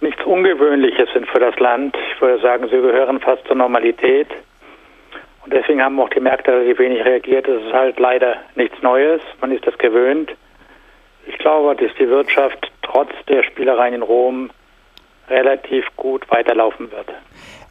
[0.00, 1.96] nichts Ungewöhnliches sind für das Land.
[2.14, 4.28] Ich würde sagen, sie gehören fast zur Normalität.
[5.44, 7.46] Und deswegen haben auch die Märkte relativ wenig reagiert.
[7.46, 9.22] Es ist halt leider nichts Neues.
[9.40, 10.32] Man ist das gewöhnt.
[11.28, 14.50] Ich glaube, dass die Wirtschaft trotz der Spielereien in Rom
[15.28, 17.06] relativ gut weiterlaufen wird.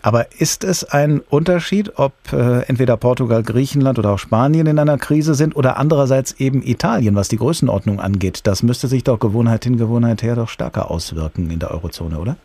[0.04, 5.00] Aber ist es ein Unterschied, ob äh, entweder Portugal, Griechenland oder auch Spanien in einer
[5.00, 8.46] Krise sind oder andererseits eben Italien, was die Größenordnung angeht?
[8.46, 12.36] Das müsste sich doch Gewohnheit hin, Gewohnheit her doch stärker auswirken in der Eurozone, oder?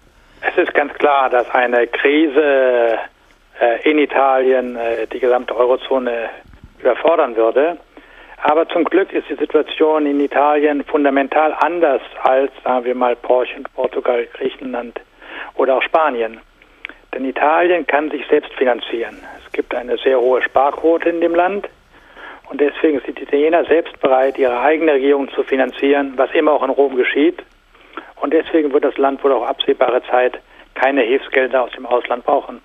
[0.40, 2.98] Es ist ganz klar, dass eine Krise
[3.61, 6.31] äh, in Italien äh, die gesamte Eurozone
[6.81, 7.77] überfordern würde.
[8.42, 14.26] Aber zum Glück ist die Situation in Italien fundamental anders als, sagen wir mal, Portugal,
[14.33, 15.00] Griechenland
[15.55, 16.40] oder auch Spanien.
[17.14, 19.16] Denn Italien kann sich selbst finanzieren.
[19.46, 21.68] Es gibt eine sehr hohe Sparquote in dem Land.
[22.50, 26.64] Und deswegen sind die Italiener selbst bereit, ihre eigene Regierung zu finanzieren, was immer auch
[26.64, 27.40] in Rom geschieht.
[28.16, 30.40] Und deswegen wird das Land wohl auch absehbare Zeit
[30.74, 32.61] keine Hilfsgelder aus dem Ausland brauchen.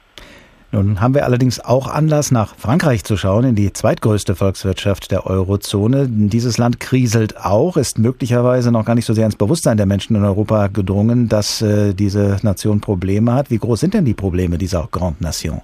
[0.71, 5.25] Nun haben wir allerdings auch Anlass, nach Frankreich zu schauen, in die zweitgrößte Volkswirtschaft der
[5.25, 6.07] Eurozone.
[6.09, 10.17] Dieses Land kriselt auch, ist möglicherweise noch gar nicht so sehr ins Bewusstsein der Menschen
[10.17, 13.49] in Europa gedrungen, dass äh, diese Nation Probleme hat.
[13.49, 15.61] Wie groß sind denn die Probleme dieser Grande Nation?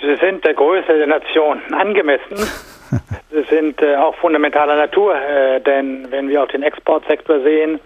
[0.00, 2.36] Sie sind der Größe der Nation angemessen.
[3.30, 7.78] Sie sind äh, auch fundamentaler Natur, äh, denn wenn wir auf den Exportsektor sehen,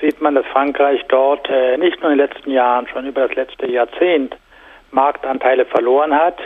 [0.00, 3.34] sieht man, dass Frankreich dort äh, nicht nur in den letzten Jahren, schon über das
[3.34, 4.36] letzte Jahrzehnt
[4.90, 6.38] Marktanteile verloren hat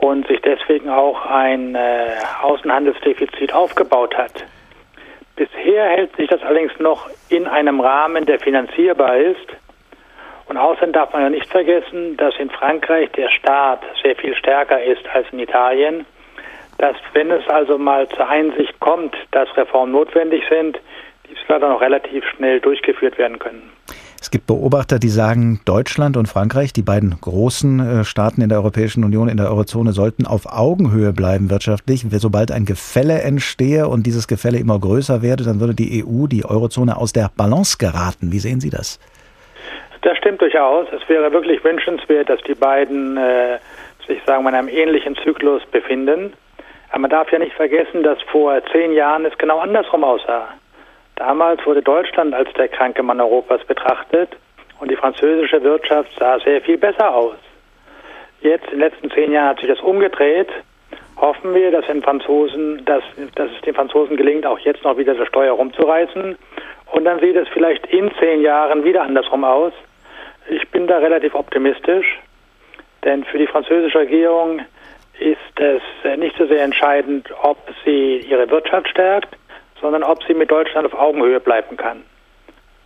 [0.00, 4.44] und sich deswegen auch ein äh, Außenhandelsdefizit aufgebaut hat.
[5.36, 9.46] Bisher hält sich das allerdings noch in einem Rahmen, der finanzierbar ist.
[10.46, 14.82] Und außerdem darf man ja nicht vergessen, dass in Frankreich der Staat sehr viel stärker
[14.82, 16.06] ist als in Italien.
[16.78, 20.78] Dass wenn es also mal zur Einsicht kommt, dass Reformen notwendig sind,
[21.28, 23.70] dies leider noch relativ schnell durchgeführt werden können.
[24.20, 28.58] Es gibt Beobachter, die sagen, Deutschland und Frankreich, die beiden großen äh, Staaten in der
[28.58, 32.04] Europäischen Union, in der Eurozone, sollten auf Augenhöhe bleiben wirtschaftlich.
[32.10, 36.44] Sobald ein Gefälle entstehe und dieses Gefälle immer größer werde, dann würde die EU, die
[36.44, 38.30] Eurozone aus der Balance geraten.
[38.30, 39.00] Wie sehen Sie das?
[40.02, 40.86] Das stimmt durchaus.
[40.92, 43.58] Es wäre wirklich wünschenswert, dass die beiden äh,
[44.06, 46.34] sich, sagen wir, in einem ähnlichen Zyklus befinden.
[46.90, 50.48] Aber man darf ja nicht vergessen, dass vor zehn Jahren es genau andersrum aussah.
[51.20, 54.30] Damals wurde Deutschland als der kranke Mann Europas betrachtet
[54.78, 57.36] und die französische Wirtschaft sah sehr viel besser aus.
[58.40, 60.48] Jetzt, in den letzten zehn Jahren, hat sich das umgedreht.
[61.18, 63.04] Hoffen wir, dass, den Franzosen, dass,
[63.34, 66.38] dass es den Franzosen gelingt, auch jetzt noch wieder das Steuer rumzureißen.
[66.92, 69.74] Und dann sieht es vielleicht in zehn Jahren wieder andersrum aus.
[70.48, 72.18] Ich bin da relativ optimistisch,
[73.04, 74.62] denn für die französische Regierung
[75.18, 75.82] ist es
[76.16, 79.36] nicht so sehr entscheidend, ob sie ihre Wirtschaft stärkt,
[79.80, 82.02] sondern ob sie mit Deutschland auf Augenhöhe bleiben kann.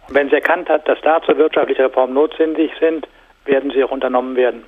[0.09, 3.07] Und wenn sie erkannt hat, dass dazu wirtschaftliche Reformen notwendig sind,
[3.44, 4.64] werden sie auch unternommen werden.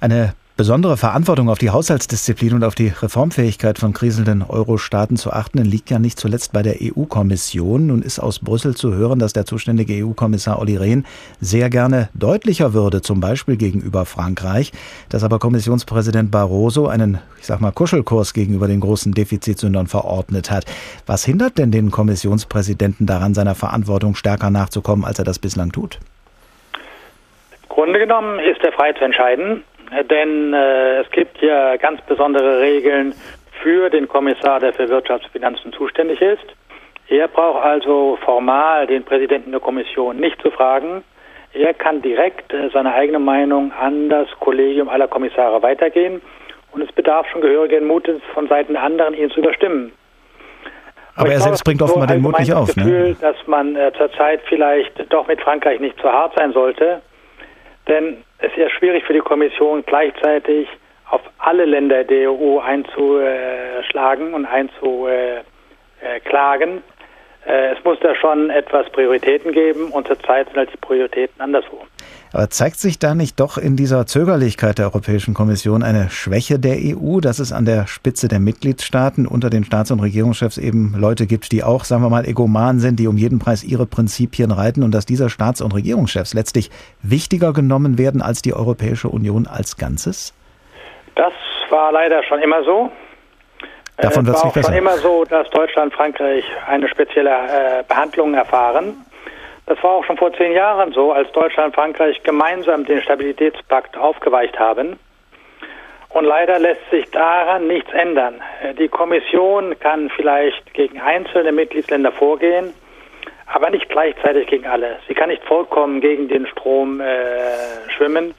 [0.00, 5.64] Eine besondere Verantwortung auf die Haushaltsdisziplin und auf die Reformfähigkeit von kriselnden Euro-Staaten zu achten,
[5.64, 7.86] liegt ja nicht zuletzt bei der EU-Kommission.
[7.86, 11.06] Nun ist aus Brüssel zu hören, dass der zuständige EU-Kommissar Olli Rehn
[11.40, 14.70] sehr gerne deutlicher würde, zum Beispiel gegenüber Frankreich,
[15.08, 20.66] dass aber Kommissionspräsident Barroso einen, ich sag mal, Kuschelkurs gegenüber den großen Defizitsündern verordnet hat.
[21.06, 25.98] Was hindert denn den Kommissionspräsidenten daran, seiner Verantwortung stärker nachzukommen, als er das bislang tut?
[27.70, 29.64] Grunde genommen ist er frei zu entscheiden
[30.10, 33.14] denn äh, es gibt ja ganz besondere Regeln
[33.62, 36.44] für den Kommissar, der für Wirtschaftsfinanzen zuständig ist.
[37.08, 41.02] Er braucht also formal den Präsidenten der Kommission nicht zu fragen.
[41.52, 46.20] Er kann direkt äh, seine eigene Meinung an das Kollegium aller Kommissare weitergehen
[46.72, 49.92] und es bedarf schon gehörigen Mutes von Seiten der anderen, ihn zu überstimmen.
[51.16, 52.68] Aber, Aber er selbst bringt offenbar so den Mut nicht auf.
[52.68, 53.16] Ich habe das Gefühl, ne?
[53.20, 57.02] dass man äh, zurzeit vielleicht doch mit Frankreich nicht zu hart sein sollte.
[57.90, 60.68] Denn es ist ja schwierig für die Kommission gleichzeitig
[61.10, 65.42] auf alle Länder der EU einzuschlagen und einzuklagen.
[67.46, 71.84] Äh, es muss da schon etwas Prioritäten geben und zurzeit sind halt die Prioritäten anderswo.
[72.32, 76.76] Aber zeigt sich da nicht doch in dieser Zögerlichkeit der Europäischen Kommission eine Schwäche der
[76.76, 81.26] EU, dass es an der Spitze der Mitgliedstaaten unter den Staats- und Regierungschefs eben Leute
[81.26, 84.84] gibt, die auch, sagen wir mal, egoman sind, die um jeden Preis ihre Prinzipien reiten
[84.84, 86.70] und dass dieser Staats- und Regierungschefs letztlich
[87.02, 90.32] wichtiger genommen werden als die Europäische Union als Ganzes?
[91.16, 91.32] Das
[91.68, 92.92] war leider schon immer so.
[93.96, 98.34] Davon wird es war auch schon immer so, dass Deutschland, Frankreich eine spezielle äh, Behandlung
[98.34, 98.94] erfahren.
[99.70, 103.96] Das war auch schon vor zehn Jahren so, als Deutschland und Frankreich gemeinsam den Stabilitätspakt
[103.96, 104.98] aufgeweicht haben.
[106.08, 108.42] Und leider lässt sich daran nichts ändern.
[108.80, 112.74] Die Kommission kann vielleicht gegen einzelne Mitgliedsländer vorgehen,
[113.46, 114.98] aber nicht gleichzeitig gegen alle.
[115.06, 117.14] Sie kann nicht vollkommen gegen den Strom äh,
[117.90, 118.34] schwimmen.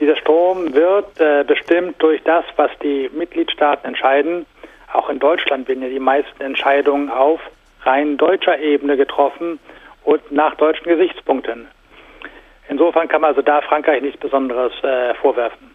[0.00, 4.46] Dieser Strom wird äh, bestimmt durch das, was die Mitgliedstaaten entscheiden.
[4.94, 7.40] Auch in Deutschland werden ja die meisten Entscheidungen auf
[7.82, 9.60] rein deutscher Ebene getroffen
[10.04, 11.66] und nach deutschen Gesichtspunkten.
[12.68, 15.70] Insofern kann man also da Frankreich nichts Besonderes äh, vorwerfen.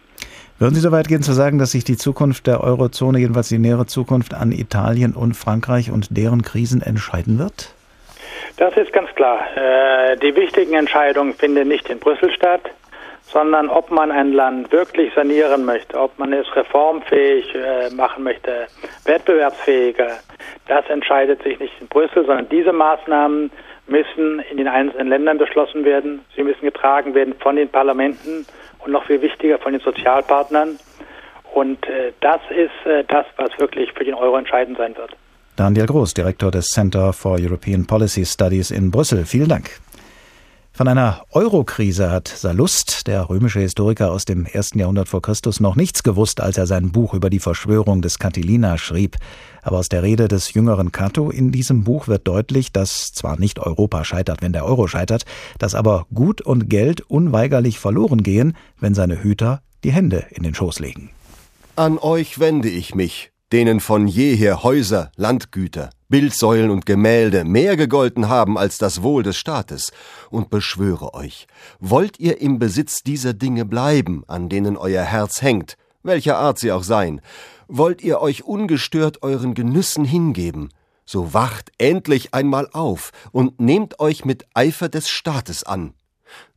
[0.58, 3.58] Würden Sie so weit gehen zu sagen, dass sich die Zukunft der Eurozone, jedenfalls die
[3.58, 7.74] nähere Zukunft, an Italien und Frankreich und deren Krisen entscheiden wird?
[8.58, 9.40] Das ist ganz klar.
[9.56, 12.60] Äh, die wichtigen Entscheidungen finden nicht in Brüssel statt,
[13.22, 18.66] sondern ob man ein Land wirklich sanieren möchte, ob man es reformfähig äh, machen möchte,
[19.04, 20.18] wettbewerbsfähiger.
[20.66, 23.50] Das entscheidet sich nicht in Brüssel, sondern diese Maßnahmen
[23.90, 26.20] müssen in den einzelnen Ländern beschlossen werden.
[26.36, 28.46] Sie müssen getragen werden von den Parlamenten
[28.78, 30.78] und noch viel wichtiger von den Sozialpartnern.
[31.52, 35.10] Und äh, das ist äh, das, was wirklich für den Euro entscheidend sein wird.
[35.56, 39.26] Daniel Groß, Direktor des Center for European Policy Studies in Brüssel.
[39.26, 39.70] Vielen Dank.
[40.80, 45.76] Von einer Eurokrise hat Sallust, der römische Historiker aus dem ersten Jahrhundert vor Christus, noch
[45.76, 49.18] nichts gewusst, als er sein Buch über die Verschwörung des Catilina schrieb.
[49.60, 53.58] Aber aus der Rede des jüngeren Cato in diesem Buch wird deutlich, dass zwar nicht
[53.58, 55.26] Europa scheitert, wenn der Euro scheitert,
[55.58, 60.54] dass aber Gut und Geld unweigerlich verloren gehen, wenn seine Hüter die Hände in den
[60.54, 61.10] Schoß legen.
[61.76, 68.28] An euch wende ich mich, denen von jeher Häuser, Landgüter, Bildsäulen und Gemälde mehr gegolten
[68.28, 69.92] haben als das Wohl des Staates,
[70.30, 71.46] und beschwöre euch,
[71.80, 76.72] wollt ihr im Besitz dieser Dinge bleiben, an denen euer Herz hängt, welcher Art sie
[76.72, 77.20] auch seien,
[77.68, 80.70] wollt ihr euch ungestört euren Genüssen hingeben,
[81.04, 85.94] so wacht endlich einmal auf und nehmt euch mit Eifer des Staates an.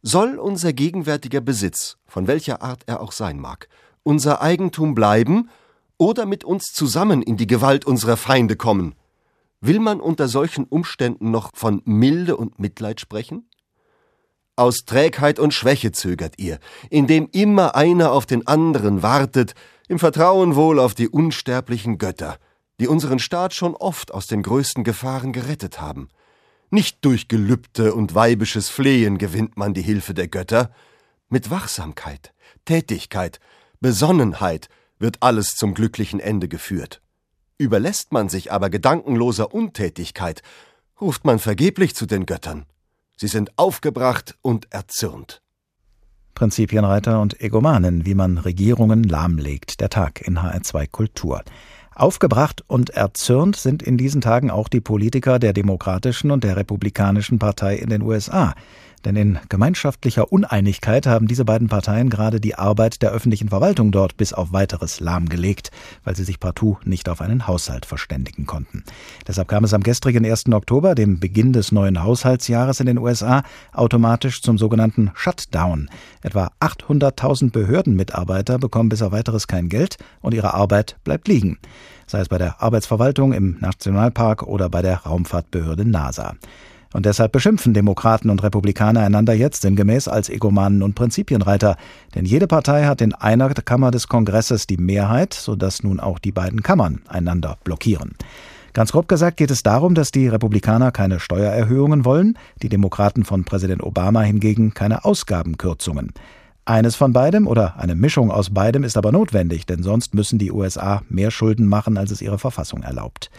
[0.03, 3.67] Soll unser gegenwärtiger Besitz, von welcher Art er auch sein mag,
[4.03, 5.49] unser Eigentum bleiben
[5.97, 8.95] oder mit uns zusammen in die Gewalt unserer Feinde kommen,
[9.65, 13.47] Will man unter solchen Umständen noch von Milde und Mitleid sprechen?
[14.57, 19.55] Aus Trägheit und Schwäche zögert ihr, indem immer einer auf den anderen wartet,
[19.87, 22.39] im Vertrauen wohl auf die unsterblichen Götter,
[22.81, 26.09] die unseren Staat schon oft aus den größten Gefahren gerettet haben.
[26.69, 30.71] Nicht durch Gelübde und weibisches Flehen gewinnt man die Hilfe der Götter,
[31.29, 32.33] mit Wachsamkeit,
[32.65, 33.39] Tätigkeit,
[33.79, 34.67] Besonnenheit
[35.03, 37.01] wird alles zum glücklichen Ende geführt.
[37.57, 40.41] Überlässt man sich aber gedankenloser Untätigkeit,
[40.99, 42.65] ruft man vergeblich zu den Göttern.
[43.17, 45.41] Sie sind aufgebracht und erzürnt.
[46.33, 49.81] Prinzipienreiter und Egomanen, wie man Regierungen lahmlegt.
[49.81, 51.43] Der Tag in HR2 Kultur.
[51.93, 57.37] Aufgebracht und erzürnt sind in diesen Tagen auch die Politiker der Demokratischen und der Republikanischen
[57.37, 58.55] Partei in den USA.
[59.05, 64.17] Denn in gemeinschaftlicher Uneinigkeit haben diese beiden Parteien gerade die Arbeit der öffentlichen Verwaltung dort
[64.17, 65.71] bis auf weiteres lahmgelegt,
[66.03, 68.83] weil sie sich partout nicht auf einen Haushalt verständigen konnten.
[69.27, 70.51] Deshalb kam es am gestrigen 1.
[70.51, 73.43] Oktober, dem Beginn des neuen Haushaltsjahres in den USA,
[73.73, 75.89] automatisch zum sogenannten Shutdown.
[76.21, 81.57] Etwa 800.000 Behördenmitarbeiter bekommen bis auf weiteres kein Geld und ihre Arbeit bleibt liegen
[82.05, 86.35] sei es bei der Arbeitsverwaltung im Nationalpark oder bei der Raumfahrtbehörde NASA.
[86.93, 91.75] Und deshalb beschimpfen Demokraten und Republikaner einander jetzt sinngemäß als Egomanen und Prinzipienreiter.
[92.15, 96.31] Denn jede Partei hat in einer Kammer des Kongresses die Mehrheit, sodass nun auch die
[96.31, 98.15] beiden Kammern einander blockieren.
[98.73, 103.43] Ganz grob gesagt geht es darum, dass die Republikaner keine Steuererhöhungen wollen, die Demokraten von
[103.43, 106.11] Präsident Obama hingegen keine Ausgabenkürzungen.
[106.65, 110.51] Eines von beidem oder eine Mischung aus beidem ist aber notwendig, denn sonst müssen die
[110.51, 113.29] USA mehr Schulden machen, als es ihre Verfassung erlaubt.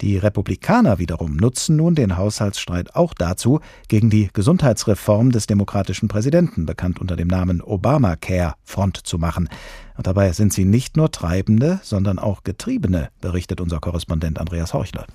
[0.00, 6.66] Die Republikaner wiederum nutzen nun den Haushaltsstreit auch dazu, gegen die Gesundheitsreform des demokratischen Präsidenten,
[6.66, 9.48] bekannt unter dem Namen Obamacare, Front zu machen.
[9.96, 15.06] Und dabei sind sie nicht nur Treibende, sondern auch Getriebene, berichtet unser Korrespondent Andreas Horchler.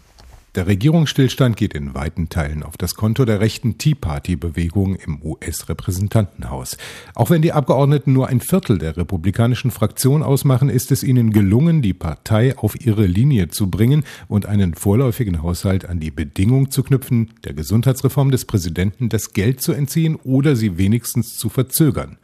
[0.54, 6.76] Der Regierungsstillstand geht in weiten Teilen auf das Konto der rechten Tea Party-Bewegung im US-Repräsentantenhaus.
[7.16, 11.82] Auch wenn die Abgeordneten nur ein Viertel der republikanischen Fraktion ausmachen, ist es ihnen gelungen,
[11.82, 16.84] die Partei auf ihre Linie zu bringen und einen vorläufigen Haushalt an die Bedingung zu
[16.84, 22.18] knüpfen, der Gesundheitsreform des Präsidenten das Geld zu entziehen oder sie wenigstens zu verzögern.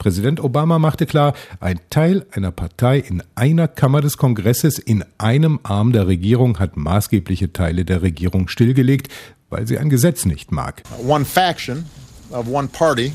[0.00, 5.60] Präsident Obama machte klar, ein Teil einer Partei in einer Kammer des Kongresses in einem
[5.62, 9.08] Arm der Regierung hat maßgebliche Teile der Regierung stillgelegt,
[9.50, 10.82] weil sie ein Gesetz nicht mag.
[11.06, 11.84] One faction
[12.30, 13.12] of one party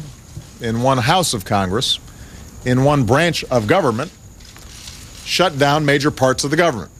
[0.62, 2.00] in one house of Congress
[2.66, 4.12] in one branch of government
[5.26, 6.92] shut down major parts of the government.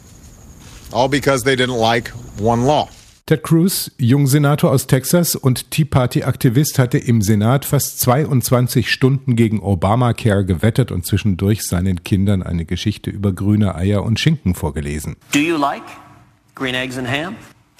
[0.92, 2.10] All because they didn't like
[2.40, 2.88] one law.
[3.28, 9.58] Ted Cruz, Jungsenator aus Texas und Tea Party-Aktivist, hatte im Senat fast 22 Stunden gegen
[9.58, 15.16] Obamacare gewettet und zwischendurch seinen Kindern eine Geschichte über grüne Eier und Schinken vorgelesen.
[15.32, 15.82] Do you like
[16.54, 17.34] green eggs and ham?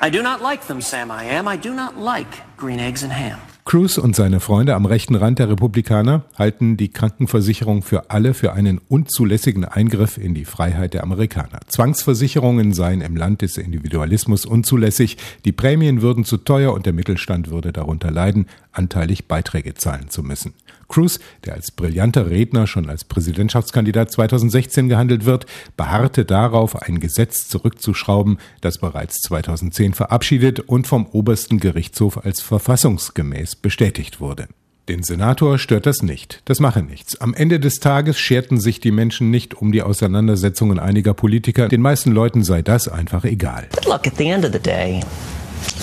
[0.04, 1.46] I do not like them, Sam I am.
[1.46, 2.26] I do not like
[2.56, 3.38] green eggs and ham.
[3.66, 8.52] Cruz und seine Freunde am rechten Rand der Republikaner halten die Krankenversicherung für alle für
[8.52, 11.58] einen unzulässigen Eingriff in die Freiheit der Amerikaner.
[11.66, 17.50] Zwangsversicherungen seien im Land des Individualismus unzulässig, die Prämien würden zu teuer und der Mittelstand
[17.50, 20.54] würde darunter leiden, anteilig Beiträge zahlen zu müssen.
[20.88, 25.46] Cruz, der als brillanter Redner schon als Präsidentschaftskandidat 2016 gehandelt wird,
[25.76, 33.55] beharrte darauf, ein Gesetz zurückzuschrauben, das bereits 2010 verabschiedet und vom obersten Gerichtshof als verfassungsgemäß
[33.62, 34.48] bestätigt wurde.
[34.88, 36.42] Den Senator stört das nicht.
[36.44, 37.20] Das mache nichts.
[37.20, 41.68] Am Ende des Tages scherten sich die Menschen nicht um die Auseinandersetzungen einiger Politiker.
[41.68, 43.66] Den meisten Leuten sei das einfach egal.
[43.72, 45.00] But look, at the end of the day,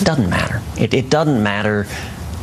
[0.00, 0.62] it doesn't matter.
[0.78, 1.84] It, it doesn't matter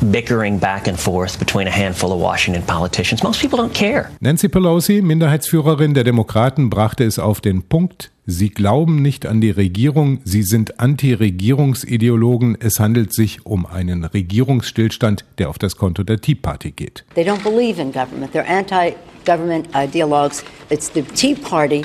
[0.01, 3.23] bickering back and forth between a handful of Washington politicians.
[3.23, 4.09] Most people don't care.
[4.19, 8.11] Nancy Pelosi, Minderheitsführerin der Demokraten, brachte es auf den Punkt.
[8.25, 12.57] Sie glauben nicht an die Regierung, sie sind Anti-Regierungsideologen.
[12.59, 17.03] Es handelt sich um einen Regierungsstillstand, der auf das Konto der Tea Party geht.
[17.15, 18.33] They don't believe in government.
[18.33, 20.43] They're anti-government ideologues.
[20.69, 21.83] It's the Tea Party.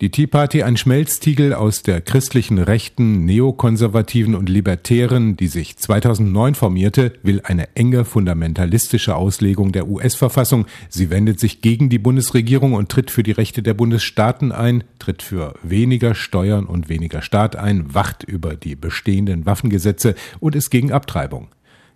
[0.00, 6.54] Die Tea Party, ein Schmelztiegel aus der christlichen Rechten, Neokonservativen und Libertären, die sich 2009
[6.54, 10.66] formierte, will eine enge fundamentalistische Auslegung der US-Verfassung.
[10.88, 15.22] Sie wendet sich gegen die Bundesregierung und tritt für die Rechte der Bundesstaaten ein, tritt
[15.22, 20.92] für weniger Steuern und weniger Staat ein, wacht über die bestehenden Waffengesetze und ist gegen
[20.92, 21.48] Abtreibung.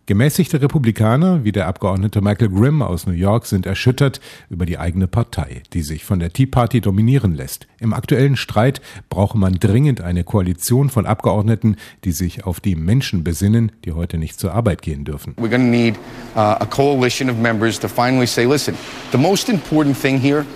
[0.09, 5.09] Gemäßigte Republikaner wie der Abgeordnete Michael Grimm aus New York sind erschüttert über die eigene
[5.09, 7.67] Partei, die sich von der Tea Party dominieren lässt.
[7.81, 8.81] Im aktuellen Streit
[9.11, 14.17] brauche man dringend eine Koalition von Abgeordneten, die sich auf die Menschen besinnen, die heute
[14.17, 15.35] nicht zur Arbeit gehen dürfen.
[15.39, 15.97] We're going to need
[16.37, 18.77] uh, a coalition of members to finally say, listen,
[19.11, 20.47] the most important thing here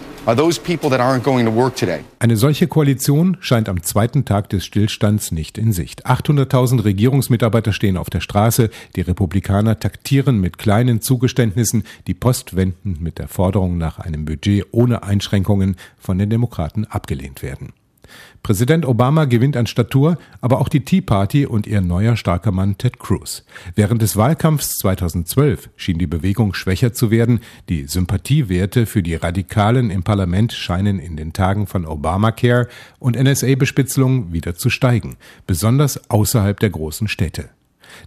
[2.18, 6.06] eine solche Koalition scheint am zweiten Tag des Stillstands nicht in Sicht.
[6.06, 12.98] 800.000 Regierungsmitarbeiter stehen auf der Straße, die Republikaner taktieren mit kleinen Zugeständnissen, die Post wenden
[13.00, 17.72] mit der Forderung nach einem Budget ohne Einschränkungen von den Demokraten abgelehnt werden.
[18.42, 22.78] Präsident Obama gewinnt an Statur, aber auch die Tea Party und ihr neuer starker Mann
[22.78, 23.44] Ted Cruz.
[23.74, 27.40] Während des Wahlkampfs 2012 schien die Bewegung schwächer zu werden.
[27.68, 34.32] Die Sympathiewerte für die Radikalen im Parlament scheinen in den Tagen von Obamacare und NSA-Bespitzelung
[34.32, 37.50] wieder zu steigen, besonders außerhalb der großen Städte.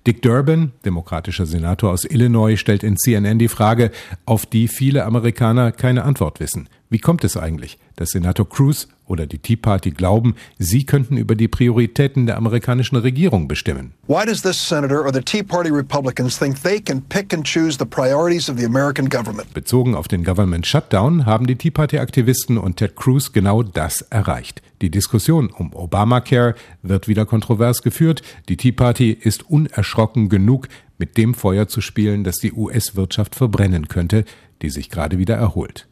[0.05, 3.91] Dick Durbin, demokratischer Senator aus Illinois, stellt in CNN die Frage,
[4.25, 6.69] auf die viele Amerikaner keine Antwort wissen.
[6.93, 11.33] Wie kommt es eigentlich, dass Senator Cruz oder die Tea Party glauben, sie könnten über
[11.33, 13.95] die Prioritäten der amerikanischen Regierung bestimmen?
[14.05, 17.79] Why does this senator or the Tea Party Republicans think they can pick and choose
[17.79, 19.51] the priorities of the American government?
[19.55, 24.01] Bezogen auf den Government Shutdown haben die Tea Party Aktivisten und Ted Cruz genau das
[24.03, 24.61] erreicht.
[24.83, 28.21] Die Diskussion um Obamacare wird wieder kontrovers geführt.
[28.49, 30.67] Die Tea Party ist unerschrocken genug,
[30.99, 34.25] mit dem Feuer zu spielen, das die US-Wirtschaft verbrennen könnte,
[34.61, 35.87] die sich gerade wieder erholt.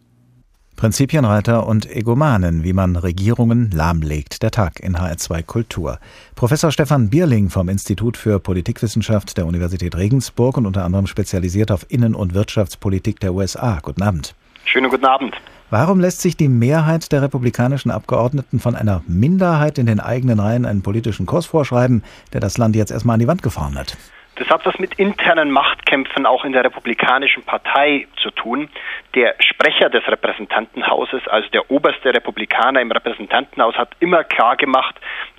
[0.82, 4.42] Prinzipienreiter und Egomanen, wie man Regierungen lahmlegt.
[4.42, 6.00] Der Tag in HR2 Kultur.
[6.34, 11.86] Professor Stefan Bierling vom Institut für Politikwissenschaft der Universität Regensburg und unter anderem spezialisiert auf
[11.90, 13.78] Innen- und Wirtschaftspolitik der USA.
[13.84, 14.34] Guten Abend.
[14.66, 15.36] Schönen guten Abend.
[15.70, 20.66] Warum lässt sich die Mehrheit der republikanischen Abgeordneten von einer Minderheit in den eigenen Reihen
[20.66, 22.02] einen politischen Kurs vorschreiben,
[22.34, 23.98] der das Land jetzt erstmal an die Wand gefahren hat?
[24.42, 28.70] Das hat was mit internen Machtkämpfen auch in der Republikanischen Partei zu tun.
[29.14, 34.96] Der Sprecher des Repräsentantenhauses, also der oberste Republikaner im Repräsentantenhaus, hat immer klar gemacht,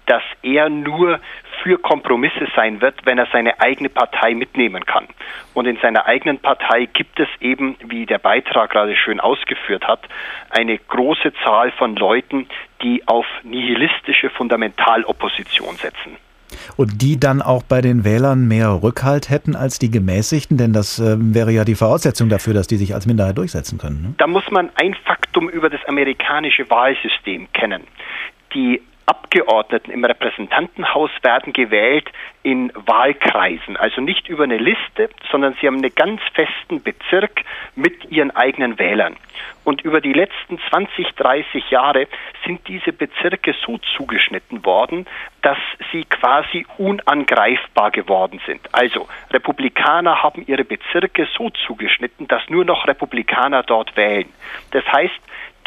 [0.06, 1.18] dass er nur
[1.64, 5.08] für Kompromisse sein wird, wenn er seine eigene Partei mitnehmen kann.
[5.52, 10.02] Und in seiner eigenen Partei gibt es eben, wie der Beitrag gerade schön ausgeführt hat,
[10.50, 12.46] eine große Zahl von Leuten,
[12.82, 16.18] die auf nihilistische Fundamentalopposition setzen.
[16.76, 20.98] Und die dann auch bei den Wählern mehr Rückhalt hätten als die Gemäßigten, denn das
[20.98, 24.02] äh, wäre ja die Voraussetzung dafür, dass die sich als Minderheit durchsetzen können.
[24.02, 24.14] Ne?
[24.18, 27.82] Da muss man ein Faktum über das amerikanische Wahlsystem kennen.
[28.54, 32.10] Die Abgeordneten im Repräsentantenhaus werden gewählt
[32.42, 37.42] in Wahlkreisen, also nicht über eine Liste, sondern sie haben einen ganz festen Bezirk
[37.74, 39.16] mit ihren eigenen Wählern.
[39.64, 42.08] Und über die letzten 20, 30 Jahre
[42.44, 45.06] sind diese Bezirke so zugeschnitten worden,
[45.42, 45.58] dass
[45.92, 48.60] sie quasi unangreifbar geworden sind.
[48.72, 54.28] Also Republikaner haben ihre Bezirke so zugeschnitten, dass nur noch Republikaner dort wählen.
[54.72, 55.14] Das heißt,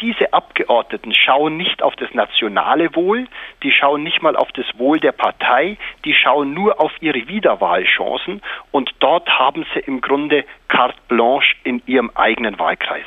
[0.00, 3.26] diese Abgeordneten schauen nicht auf das nationale Wohl,
[3.62, 8.42] die schauen nicht mal auf das Wohl der Partei, die schauen nur auf ihre Wiederwahlchancen
[8.70, 13.06] und dort haben sie im Grunde carte blanche in ihrem eigenen Wahlkreis.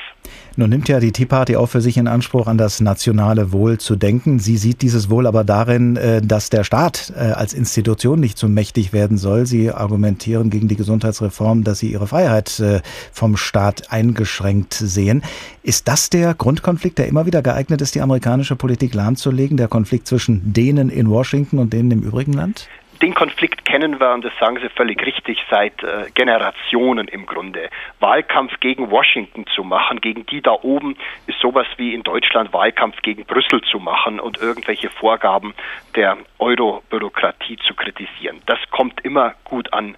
[0.60, 3.78] Nun nimmt ja die Tea Party auch für sich in Anspruch, an das nationale Wohl
[3.78, 4.40] zu denken.
[4.40, 8.50] Sie sieht dieses Wohl aber darin, äh, dass der Staat äh, als Institution nicht zu
[8.50, 9.46] mächtig werden soll.
[9.46, 12.82] Sie argumentieren gegen die Gesundheitsreform, dass sie ihre Freiheit äh,
[13.14, 15.24] vom Staat eingeschränkt sehen.
[15.64, 19.56] Ist das der Grundkonflikt, der immer wieder geeignet ist, die amerikanische Politik lahmzulegen?
[19.56, 22.68] Der Konflikt zwischen denen in Washington und denen im übrigen Land?
[23.02, 27.70] Den Konflikt kennen wir, und das sagen Sie völlig richtig, seit äh, Generationen im Grunde.
[28.02, 33.02] Wahlkampf gegen Washington zu machen, gegen die da oben, ist sowas wie in Deutschland Wahlkampf
[33.02, 35.54] gegen Brüssel zu machen und irgendwelche Vorgaben
[35.96, 38.42] der Euro-Bürokratie zu kritisieren.
[38.48, 39.96] Das kommt immer gut an.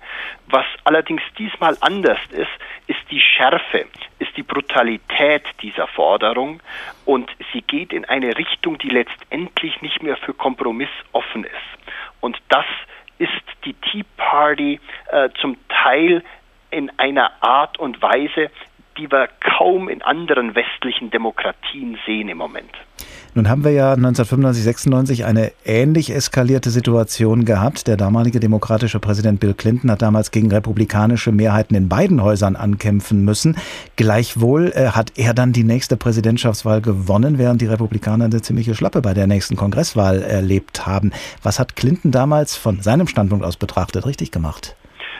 [0.48, 2.52] Was allerdings diesmal anders ist,
[2.86, 3.88] ist die Schärfe,
[4.20, 6.62] ist die Brutalität dieser Forderung
[7.06, 11.82] und sie geht in eine Richtung, die letztendlich nicht mehr für Kompromiss offen ist.
[12.20, 12.66] Und das
[13.22, 14.80] ist die Tea Party
[15.12, 16.24] äh, zum Teil
[16.72, 18.50] in einer Art und Weise,
[18.98, 22.72] die wir kaum in anderen westlichen Demokratien sehen im Moment.
[23.34, 27.88] Nun haben wir ja 1995, 96 eine ähnlich eskalierte Situation gehabt.
[27.88, 33.24] Der damalige demokratische Präsident Bill Clinton hat damals gegen republikanische Mehrheiten in beiden Häusern ankämpfen
[33.24, 33.56] müssen.
[33.96, 39.02] Gleichwohl äh, hat er dann die nächste Präsidentschaftswahl gewonnen, während die Republikaner eine ziemliche Schlappe
[39.02, 41.12] bei der nächsten Kongresswahl erlebt haben.
[41.42, 44.76] Was hat Clinton damals von seinem Standpunkt aus betrachtet richtig gemacht?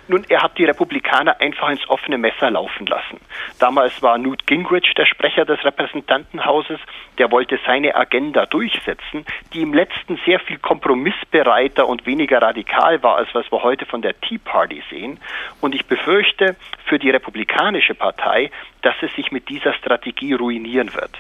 [0.08, 3.20] Nun, er hat die Republikaner einfach ins offene Messer laufen lassen.
[3.60, 6.80] Damals war Newt Gingrich der Sprecher des Repräsentantenhauses,
[7.18, 13.18] der wollte seine Agenda durchsetzen, die im letzten sehr viel kompromissbereiter und weniger radikal war,
[13.18, 15.20] als was wir heute von der Tea Party sehen.
[15.62, 21.12] Und ich befürchte für die Republikanische Partei, dass es sich mit dieser Strategie ruinieren wird.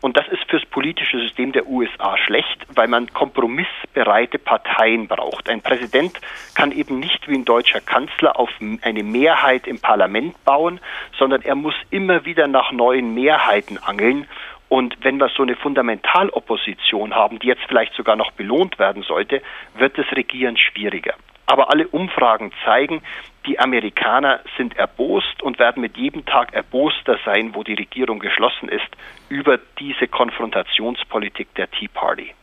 [0.00, 5.48] Und das ist fürs politische System der USA schlecht, weil man kompromissbereite Parteien braucht.
[5.48, 6.20] Ein Präsident
[6.54, 8.50] kann eben nicht wie ein deutscher Kanzler auf
[8.82, 10.80] eine Mehrheit im Parlament bauen,
[11.18, 14.26] sondern er muss immer wieder nach neuen Mehrheiten angeln.
[14.68, 19.42] Und wenn wir so eine Fundamentalopposition haben, die jetzt vielleicht sogar noch belohnt werden sollte,
[19.74, 21.14] wird das Regieren schwieriger.
[21.46, 23.00] Aber alle Umfragen zeigen,
[23.46, 28.68] die Amerikaner sind erbost und werden mit jedem Tag erboster sein, wo die Regierung geschlossen
[28.68, 28.88] ist,
[29.30, 32.34] über diese Konfrontationspolitik der Tea Party.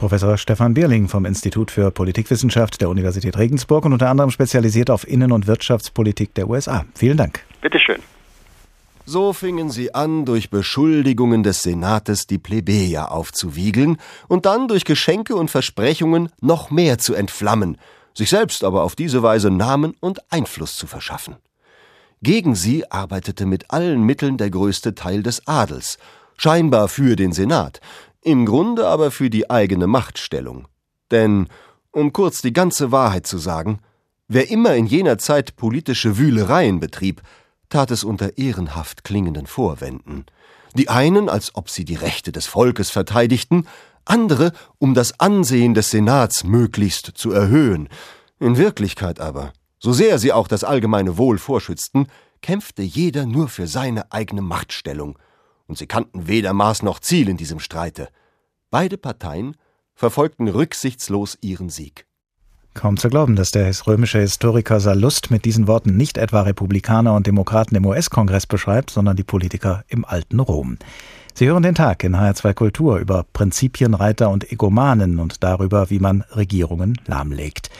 [0.00, 5.06] Professor Stefan Bierling vom Institut für Politikwissenschaft der Universität Regensburg und unter anderem spezialisiert auf
[5.06, 6.86] Innen- und Wirtschaftspolitik der USA.
[6.94, 7.44] Vielen Dank.
[7.60, 7.98] Bitteschön.
[9.04, 15.36] So fingen sie an, durch Beschuldigungen des Senates die Plebejer aufzuwiegeln und dann durch Geschenke
[15.36, 17.76] und Versprechungen noch mehr zu entflammen,
[18.14, 21.36] sich selbst aber auf diese Weise Namen und Einfluss zu verschaffen.
[22.22, 25.98] Gegen sie arbeitete mit allen Mitteln der größte Teil des Adels,
[26.38, 27.82] scheinbar für den Senat,
[28.22, 30.68] im Grunde aber für die eigene Machtstellung.
[31.10, 31.48] Denn,
[31.90, 33.80] um kurz die ganze Wahrheit zu sagen,
[34.28, 37.22] wer immer in jener Zeit politische Wühlereien betrieb,
[37.68, 40.26] tat es unter ehrenhaft klingenden Vorwänden.
[40.74, 43.66] Die einen, als ob sie die Rechte des Volkes verteidigten,
[44.04, 47.88] andere, um das Ansehen des Senats möglichst zu erhöhen.
[48.38, 52.06] In Wirklichkeit aber, so sehr sie auch das allgemeine Wohl vorschützten,
[52.42, 55.18] kämpfte jeder nur für seine eigene Machtstellung,
[55.70, 58.08] und sie kannten weder Maß noch Ziel in diesem Streite.
[58.70, 59.56] Beide Parteien
[59.94, 62.06] verfolgten rücksichtslos ihren Sieg.
[62.74, 67.26] Kaum zu glauben, dass der römische Historiker Sallust mit diesen Worten nicht etwa Republikaner und
[67.26, 70.76] Demokraten im US-Kongress beschreibt, sondern die Politiker im alten Rom.
[71.34, 76.22] Sie hören den Tag in HR2 Kultur über Prinzipienreiter und Egomanen und darüber, wie man
[76.34, 77.70] Regierungen lahmlegt.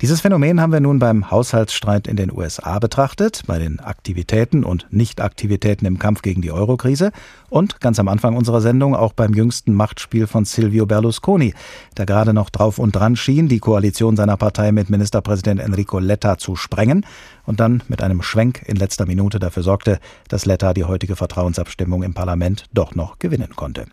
[0.00, 4.86] Dieses Phänomen haben wir nun beim Haushaltsstreit in den USA betrachtet, bei den Aktivitäten und
[4.90, 7.10] Nichtaktivitäten im Kampf gegen die Eurokrise
[7.50, 11.52] und ganz am Anfang unserer Sendung auch beim jüngsten Machtspiel von Silvio Berlusconi,
[11.96, 16.38] der gerade noch drauf und dran schien, die Koalition seiner Partei mit Ministerpräsident Enrico Letta
[16.38, 17.04] zu sprengen
[17.44, 22.04] und dann mit einem Schwenk in letzter Minute dafür sorgte, dass Letta die heutige Vertrauensabstimmung
[22.04, 23.86] im Parlament doch noch gewinnen konnte.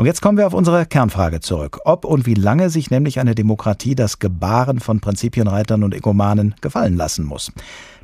[0.00, 1.80] Und jetzt kommen wir auf unsere Kernfrage zurück.
[1.84, 6.96] Ob und wie lange sich nämlich eine Demokratie das Gebaren von Prinzipienreitern und Egomanen gefallen
[6.96, 7.52] lassen muss.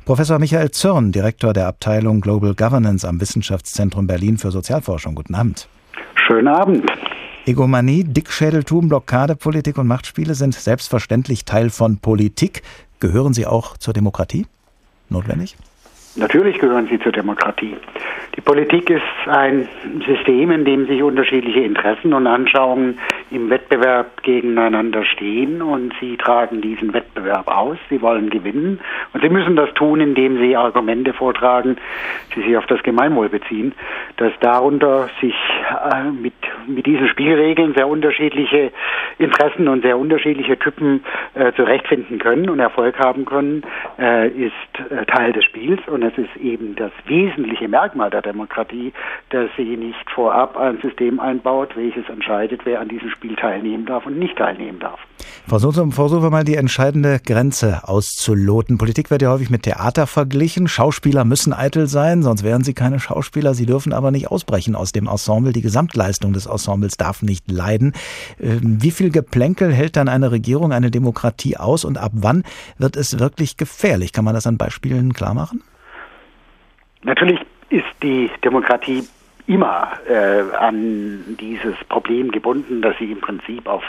[0.05, 5.15] Professor Michael Zürn, Direktor der Abteilung Global Governance am Wissenschaftszentrum Berlin für Sozialforschung.
[5.15, 5.67] Guten Abend.
[6.27, 6.85] Schönen Abend.
[7.47, 12.61] Egomanie, Dickschädeltum, Blockadepolitik und Machtspiele sind selbstverständlich Teil von Politik.
[12.99, 14.45] Gehören sie auch zur Demokratie?
[15.09, 15.57] Notwendig?
[16.17, 17.75] Natürlich gehören sie zur Demokratie.
[18.35, 19.67] Die Politik ist ein
[20.05, 22.97] System, in dem sich unterschiedliche Interessen und Anschauungen
[23.29, 27.77] im Wettbewerb gegeneinander stehen und sie tragen diesen Wettbewerb aus.
[27.89, 28.79] Sie wollen gewinnen
[29.13, 31.77] und sie müssen das tun, indem sie Argumente vortragen,
[32.35, 33.73] die sich auf das Gemeinwohl beziehen,
[34.17, 35.35] dass darunter sich
[35.91, 36.33] äh, mit,
[36.67, 38.71] mit diesen Spielregeln sehr unterschiedliche
[39.19, 41.03] Interessen und sehr unterschiedliche Typen
[41.33, 43.63] äh, zurechtfinden können und Erfolg haben können,
[43.99, 44.53] äh, ist
[44.89, 48.93] äh, Teil des Spiels und es ist eben das wesentliche Merkmal der Demokratie,
[49.29, 54.05] dass sie nicht vorab ein System einbaut, welches entscheidet, wer an diesem Spiel teilnehmen darf
[54.05, 54.99] und nicht teilnehmen darf.
[55.47, 58.77] Versuchen, versuchen wir mal die entscheidende Grenze auszuloten.
[58.77, 60.67] Politik wird ja häufig mit Theater verglichen.
[60.67, 63.53] Schauspieler müssen eitel sein, sonst wären sie keine Schauspieler.
[63.53, 65.53] Sie dürfen aber nicht ausbrechen aus dem Ensemble.
[65.53, 67.93] Die Gesamtleistung des Ensembles darf nicht leiden.
[68.39, 72.43] Ähm, wie viel Geplänkel hält dann eine Regierung, eine Demokratie aus und ab wann
[72.77, 74.13] wird es wirklich gefährlich?
[74.13, 75.63] Kann man das an Beispielen klar machen?
[77.03, 77.39] Natürlich
[77.69, 79.07] ist die Demokratie
[79.47, 83.83] immer äh, an dieses Problem gebunden, dass sie im Prinzip auf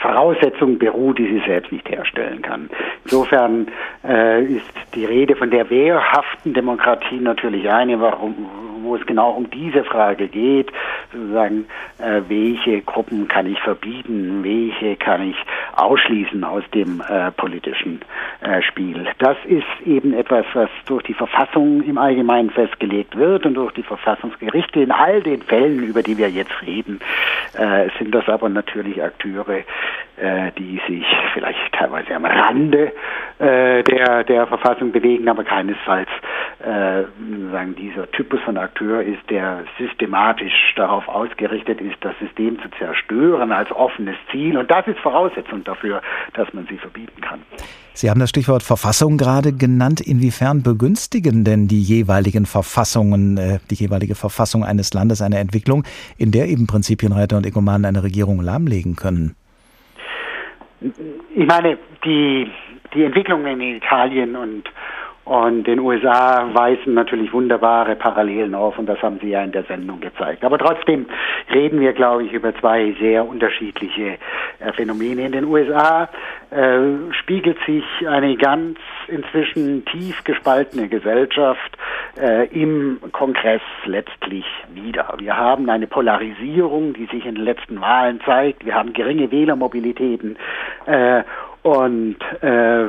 [0.00, 2.70] Voraussetzungen beruht, die sie selbst nicht herstellen kann.
[3.04, 3.68] Insofern
[4.02, 8.34] äh, ist die Rede von der wehrhaften Demokratie natürlich eine, warum,
[8.82, 10.72] wo es genau um diese Frage geht,
[11.12, 11.66] sozusagen,
[11.98, 15.36] äh, welche Gruppen kann ich verbieten, welche kann ich
[15.74, 18.00] ausschließen aus dem äh, politischen
[18.40, 19.06] äh, Spiel.
[19.18, 23.82] Das ist eben etwas, was durch die Verfassung im Allgemeinen festgelegt wird und durch die
[23.82, 27.00] Verfassungsgerichte in all den Fällen, über die wir jetzt reden,
[27.54, 29.60] äh, sind das aber natürlich Akteure,
[30.58, 32.92] die sich vielleicht teilweise am Rande
[33.38, 36.08] äh, der, der Verfassung bewegen, aber keinesfalls
[36.62, 37.04] äh,
[37.50, 43.50] sagen, dieser Typus von Akteur ist, der systematisch darauf ausgerichtet ist, das System zu zerstören
[43.50, 44.58] als offenes Ziel.
[44.58, 46.02] Und das ist Voraussetzung dafür,
[46.34, 47.40] dass man sie verbieten kann.
[47.94, 50.00] Sie haben das Stichwort Verfassung gerade genannt.
[50.00, 55.84] Inwiefern begünstigen denn die jeweiligen Verfassungen, äh, die jeweilige Verfassung eines Landes eine Entwicklung,
[56.18, 59.34] in der eben Prinzipienreiter und Egomanen eine Regierung lahmlegen können?
[60.80, 62.50] Ich meine, die,
[62.94, 64.64] die Entwicklungen in Italien und
[65.30, 69.62] und den USA weisen natürlich wunderbare Parallelen auf und das haben Sie ja in der
[69.62, 70.42] Sendung gezeigt.
[70.42, 71.06] Aber trotzdem
[71.54, 74.18] reden wir, glaube ich, über zwei sehr unterschiedliche
[74.58, 75.26] äh, Phänomene.
[75.26, 76.08] In den USA
[76.50, 81.78] äh, spiegelt sich eine ganz inzwischen tief gespaltene Gesellschaft
[82.20, 85.14] äh, im Kongress letztlich wieder.
[85.18, 88.66] Wir haben eine Polarisierung, die sich in den letzten Wahlen zeigt.
[88.66, 90.36] Wir haben geringe Wählermobilitäten
[90.86, 91.22] äh,
[91.62, 92.88] und äh,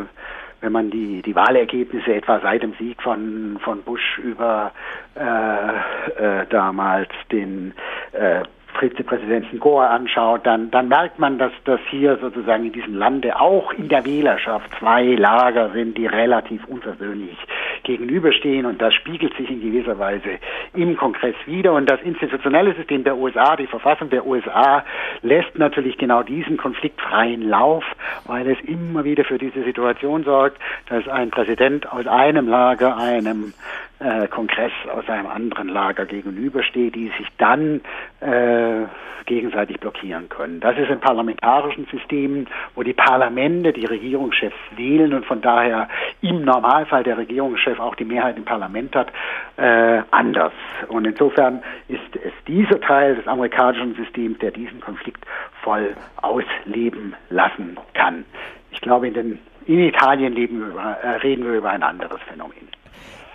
[0.61, 4.71] wenn man die, die Wahlergebnisse etwa seit dem Sieg von, von Bush über
[5.15, 7.73] äh, äh, damals den
[8.13, 8.43] äh,
[8.79, 13.73] Vizepräsidenten Gore anschaut, dann, dann merkt man, dass, dass hier sozusagen in diesem Lande auch
[13.73, 17.37] in der Wählerschaft zwei Lager sind, die relativ unversöhnlich
[17.83, 20.39] gegenüberstehen und das spiegelt sich in gewisser Weise
[20.73, 21.73] im Kongress wieder.
[21.73, 24.83] Und das institutionelle System der USA, die Verfassung der USA
[25.21, 27.83] lässt natürlich genau diesen konfliktfreien Lauf,
[28.25, 30.57] weil es immer wieder für diese Situation sorgt,
[30.89, 33.53] dass ein Präsident aus einem Lager einem
[34.01, 37.81] äh, Kongress aus einem anderen Lager gegenübersteht, die sich dann
[38.19, 38.87] äh,
[39.25, 40.59] gegenseitig blockieren können.
[40.59, 45.87] Das ist in parlamentarischen Systemen, wo die Parlamente die Regierungschefs wählen und von daher
[46.21, 49.11] im Normalfall der Regierungschef auch die Mehrheit im Parlament hat,
[49.57, 50.53] äh, anders.
[50.87, 55.23] Und insofern ist es dieser Teil des amerikanischen Systems, der diesen Konflikt
[55.61, 58.25] voll ausleben lassen kann.
[58.71, 62.80] Ich glaube, in, den, in Italien wir über, äh, reden wir über ein anderes Phänomen.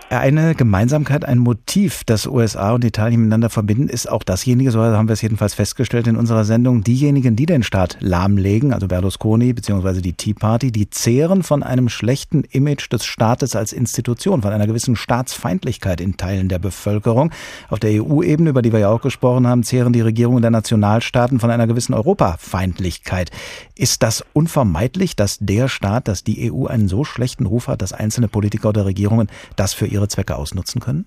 [0.09, 5.09] Eine Gemeinsamkeit, ein Motiv, das USA und Italien miteinander verbinden, ist auch dasjenige, so haben
[5.09, 10.01] wir es jedenfalls festgestellt in unserer Sendung, diejenigen, die den Staat lahmlegen, also Berlusconi bzw.
[10.03, 14.69] die Tea Party, die zehren von einem schlechten Image des Staates als Institution, von einer
[14.69, 17.33] gewissen Staatsfeindlichkeit in Teilen der Bevölkerung.
[17.69, 21.41] Auf der EU-Ebene, über die wir ja auch gesprochen haben, zehren die Regierungen der Nationalstaaten
[21.41, 23.33] von einer gewissen Europafeindlichkeit.
[23.75, 27.93] Ist das unvermeidlich, dass der Staat, dass die EU einen so schlechten Ruf hat, dass
[27.93, 29.27] einzelne Politiker oder Regierungen
[29.57, 31.07] das für ihre Zwecke ausnutzen können?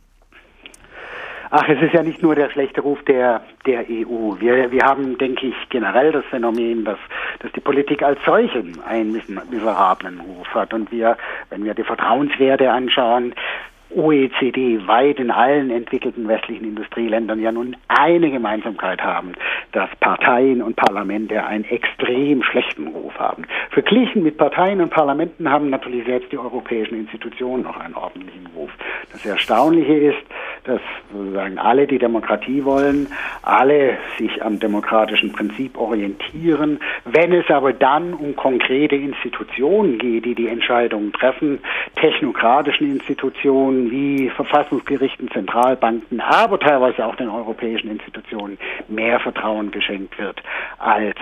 [1.52, 4.36] Ach, es ist ja nicht nur der schlechte Ruf der, der EU.
[4.40, 7.00] Wir, wir haben, denke ich, generell das Phänomen, dass,
[7.40, 9.20] dass die Politik als solche einen
[9.50, 10.76] miserablen Ruf hat.
[10.76, 11.18] Und wir,
[11.50, 13.34] wenn wir die Vertrauenswerte anschauen,
[13.92, 19.34] OECD weit in allen entwickelten westlichen Industrieländern ja nun eine Gemeinsamkeit haben,
[19.72, 23.46] dass Parteien und Parlamente einen extrem schlechten Ruf haben.
[23.72, 28.72] Verglichen mit Parteien und Parlamenten haben natürlich selbst die europäischen Institutionen noch einen ordentlichen Ruf.
[29.12, 30.22] Das Erstaunliche ist,
[30.70, 33.08] dass sozusagen alle, die Demokratie wollen,
[33.42, 36.80] alle sich am demokratischen Prinzip orientieren.
[37.06, 41.60] Wenn es aber dann um konkrete Institutionen geht, die die Entscheidungen treffen,
[41.96, 50.42] technokratischen Institutionen wie Verfassungsgerichten, Zentralbanken, aber teilweise auch den europäischen Institutionen mehr Vertrauen geschenkt wird
[50.78, 51.18] als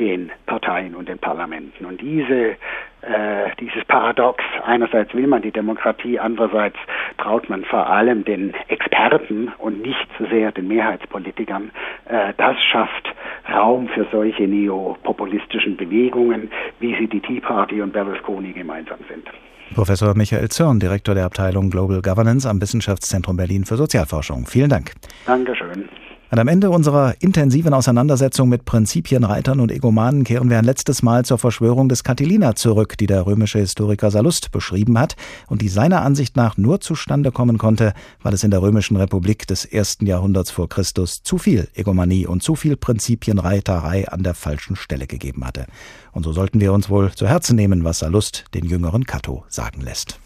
[0.00, 1.84] den Parteien und den Parlamenten.
[1.84, 2.56] Und diese
[3.02, 4.42] äh, dieses Paradox.
[4.64, 6.76] Einerseits will man die Demokratie, andererseits
[7.18, 11.70] traut man vor allem den Experten und nicht so sehr den Mehrheitspolitikern.
[12.06, 13.14] Äh, das schafft
[13.52, 19.26] Raum für solche neopopulistischen Bewegungen, wie sie die Tea Party und Berlusconi gemeinsam sind.
[19.74, 24.46] Professor Michael Zürn, Direktor der Abteilung Global Governance am Wissenschaftszentrum Berlin für Sozialforschung.
[24.46, 24.92] Vielen Dank.
[25.26, 25.88] Dankeschön.
[26.28, 31.24] Und am Ende unserer intensiven Auseinandersetzung mit Prinzipienreitern und Egomanen kehren wir ein letztes Mal
[31.24, 35.14] zur Verschwörung des Catilina zurück, die der römische Historiker Sallust beschrieben hat
[35.46, 39.46] und die seiner Ansicht nach nur zustande kommen konnte, weil es in der römischen Republik
[39.46, 44.74] des ersten Jahrhunderts vor Christus zu viel Egomanie und zu viel Prinzipienreiterei an der falschen
[44.74, 45.66] Stelle gegeben hatte.
[46.10, 49.80] Und so sollten wir uns wohl zu Herzen nehmen, was Sallust den jüngeren Cato sagen
[49.80, 50.18] lässt.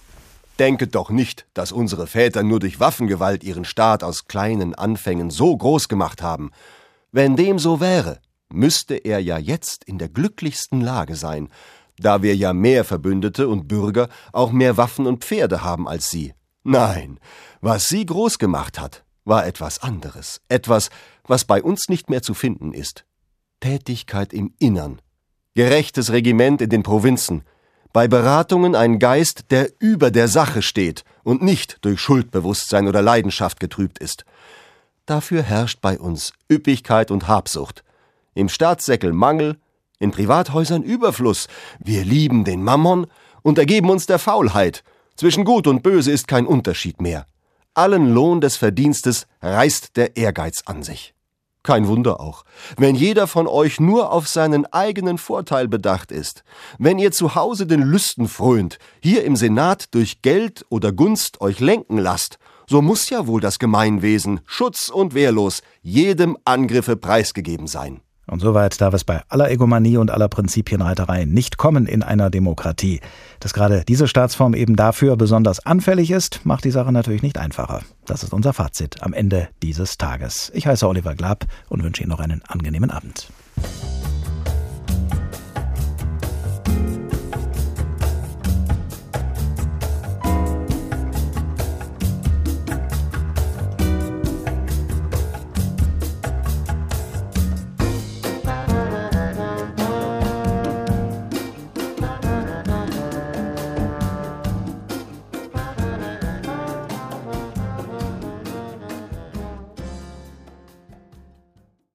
[0.60, 5.56] Denket doch nicht, dass unsere Väter nur durch Waffengewalt ihren Staat aus kleinen Anfängen so
[5.56, 6.50] groß gemacht haben.
[7.12, 8.20] Wenn dem so wäre,
[8.52, 11.48] müsste er ja jetzt in der glücklichsten Lage sein,
[11.98, 16.34] da wir ja mehr Verbündete und Bürger auch mehr Waffen und Pferde haben als sie.
[16.62, 17.18] Nein,
[17.62, 20.90] was sie groß gemacht hat, war etwas anderes, etwas,
[21.24, 23.06] was bei uns nicht mehr zu finden ist.
[23.60, 25.00] Tätigkeit im Innern,
[25.54, 27.44] gerechtes Regiment in den Provinzen,
[27.92, 33.60] bei Beratungen ein Geist, der über der Sache steht und nicht durch Schuldbewusstsein oder Leidenschaft
[33.60, 34.24] getrübt ist.
[35.06, 37.82] Dafür herrscht bei uns Üppigkeit und Habsucht.
[38.34, 39.56] Im Staatssäckel Mangel,
[39.98, 41.48] in Privathäusern Überfluss.
[41.78, 43.06] Wir lieben den Mammon
[43.42, 44.84] und ergeben uns der Faulheit.
[45.16, 47.26] Zwischen Gut und Böse ist kein Unterschied mehr.
[47.74, 51.14] Allen Lohn des Verdienstes reißt der Ehrgeiz an sich.
[51.62, 52.44] Kein Wunder auch,
[52.78, 56.42] wenn jeder von euch nur auf seinen eigenen Vorteil bedacht ist,
[56.78, 61.60] wenn ihr zu Hause den Lüsten frönt, hier im Senat durch Geld oder Gunst euch
[61.60, 68.00] lenken lasst, so muss ja wohl das Gemeinwesen, schutz und wehrlos, jedem Angriffe preisgegeben sein.
[68.30, 73.00] Und soweit darf es bei aller Egomanie und aller Prinzipienreiterei nicht kommen in einer Demokratie.
[73.40, 77.80] Dass gerade diese Staatsform eben dafür besonders anfällig ist, macht die Sache natürlich nicht einfacher.
[78.06, 80.52] Das ist unser Fazit am Ende dieses Tages.
[80.54, 83.26] Ich heiße Oliver Glab und wünsche Ihnen noch einen angenehmen Abend.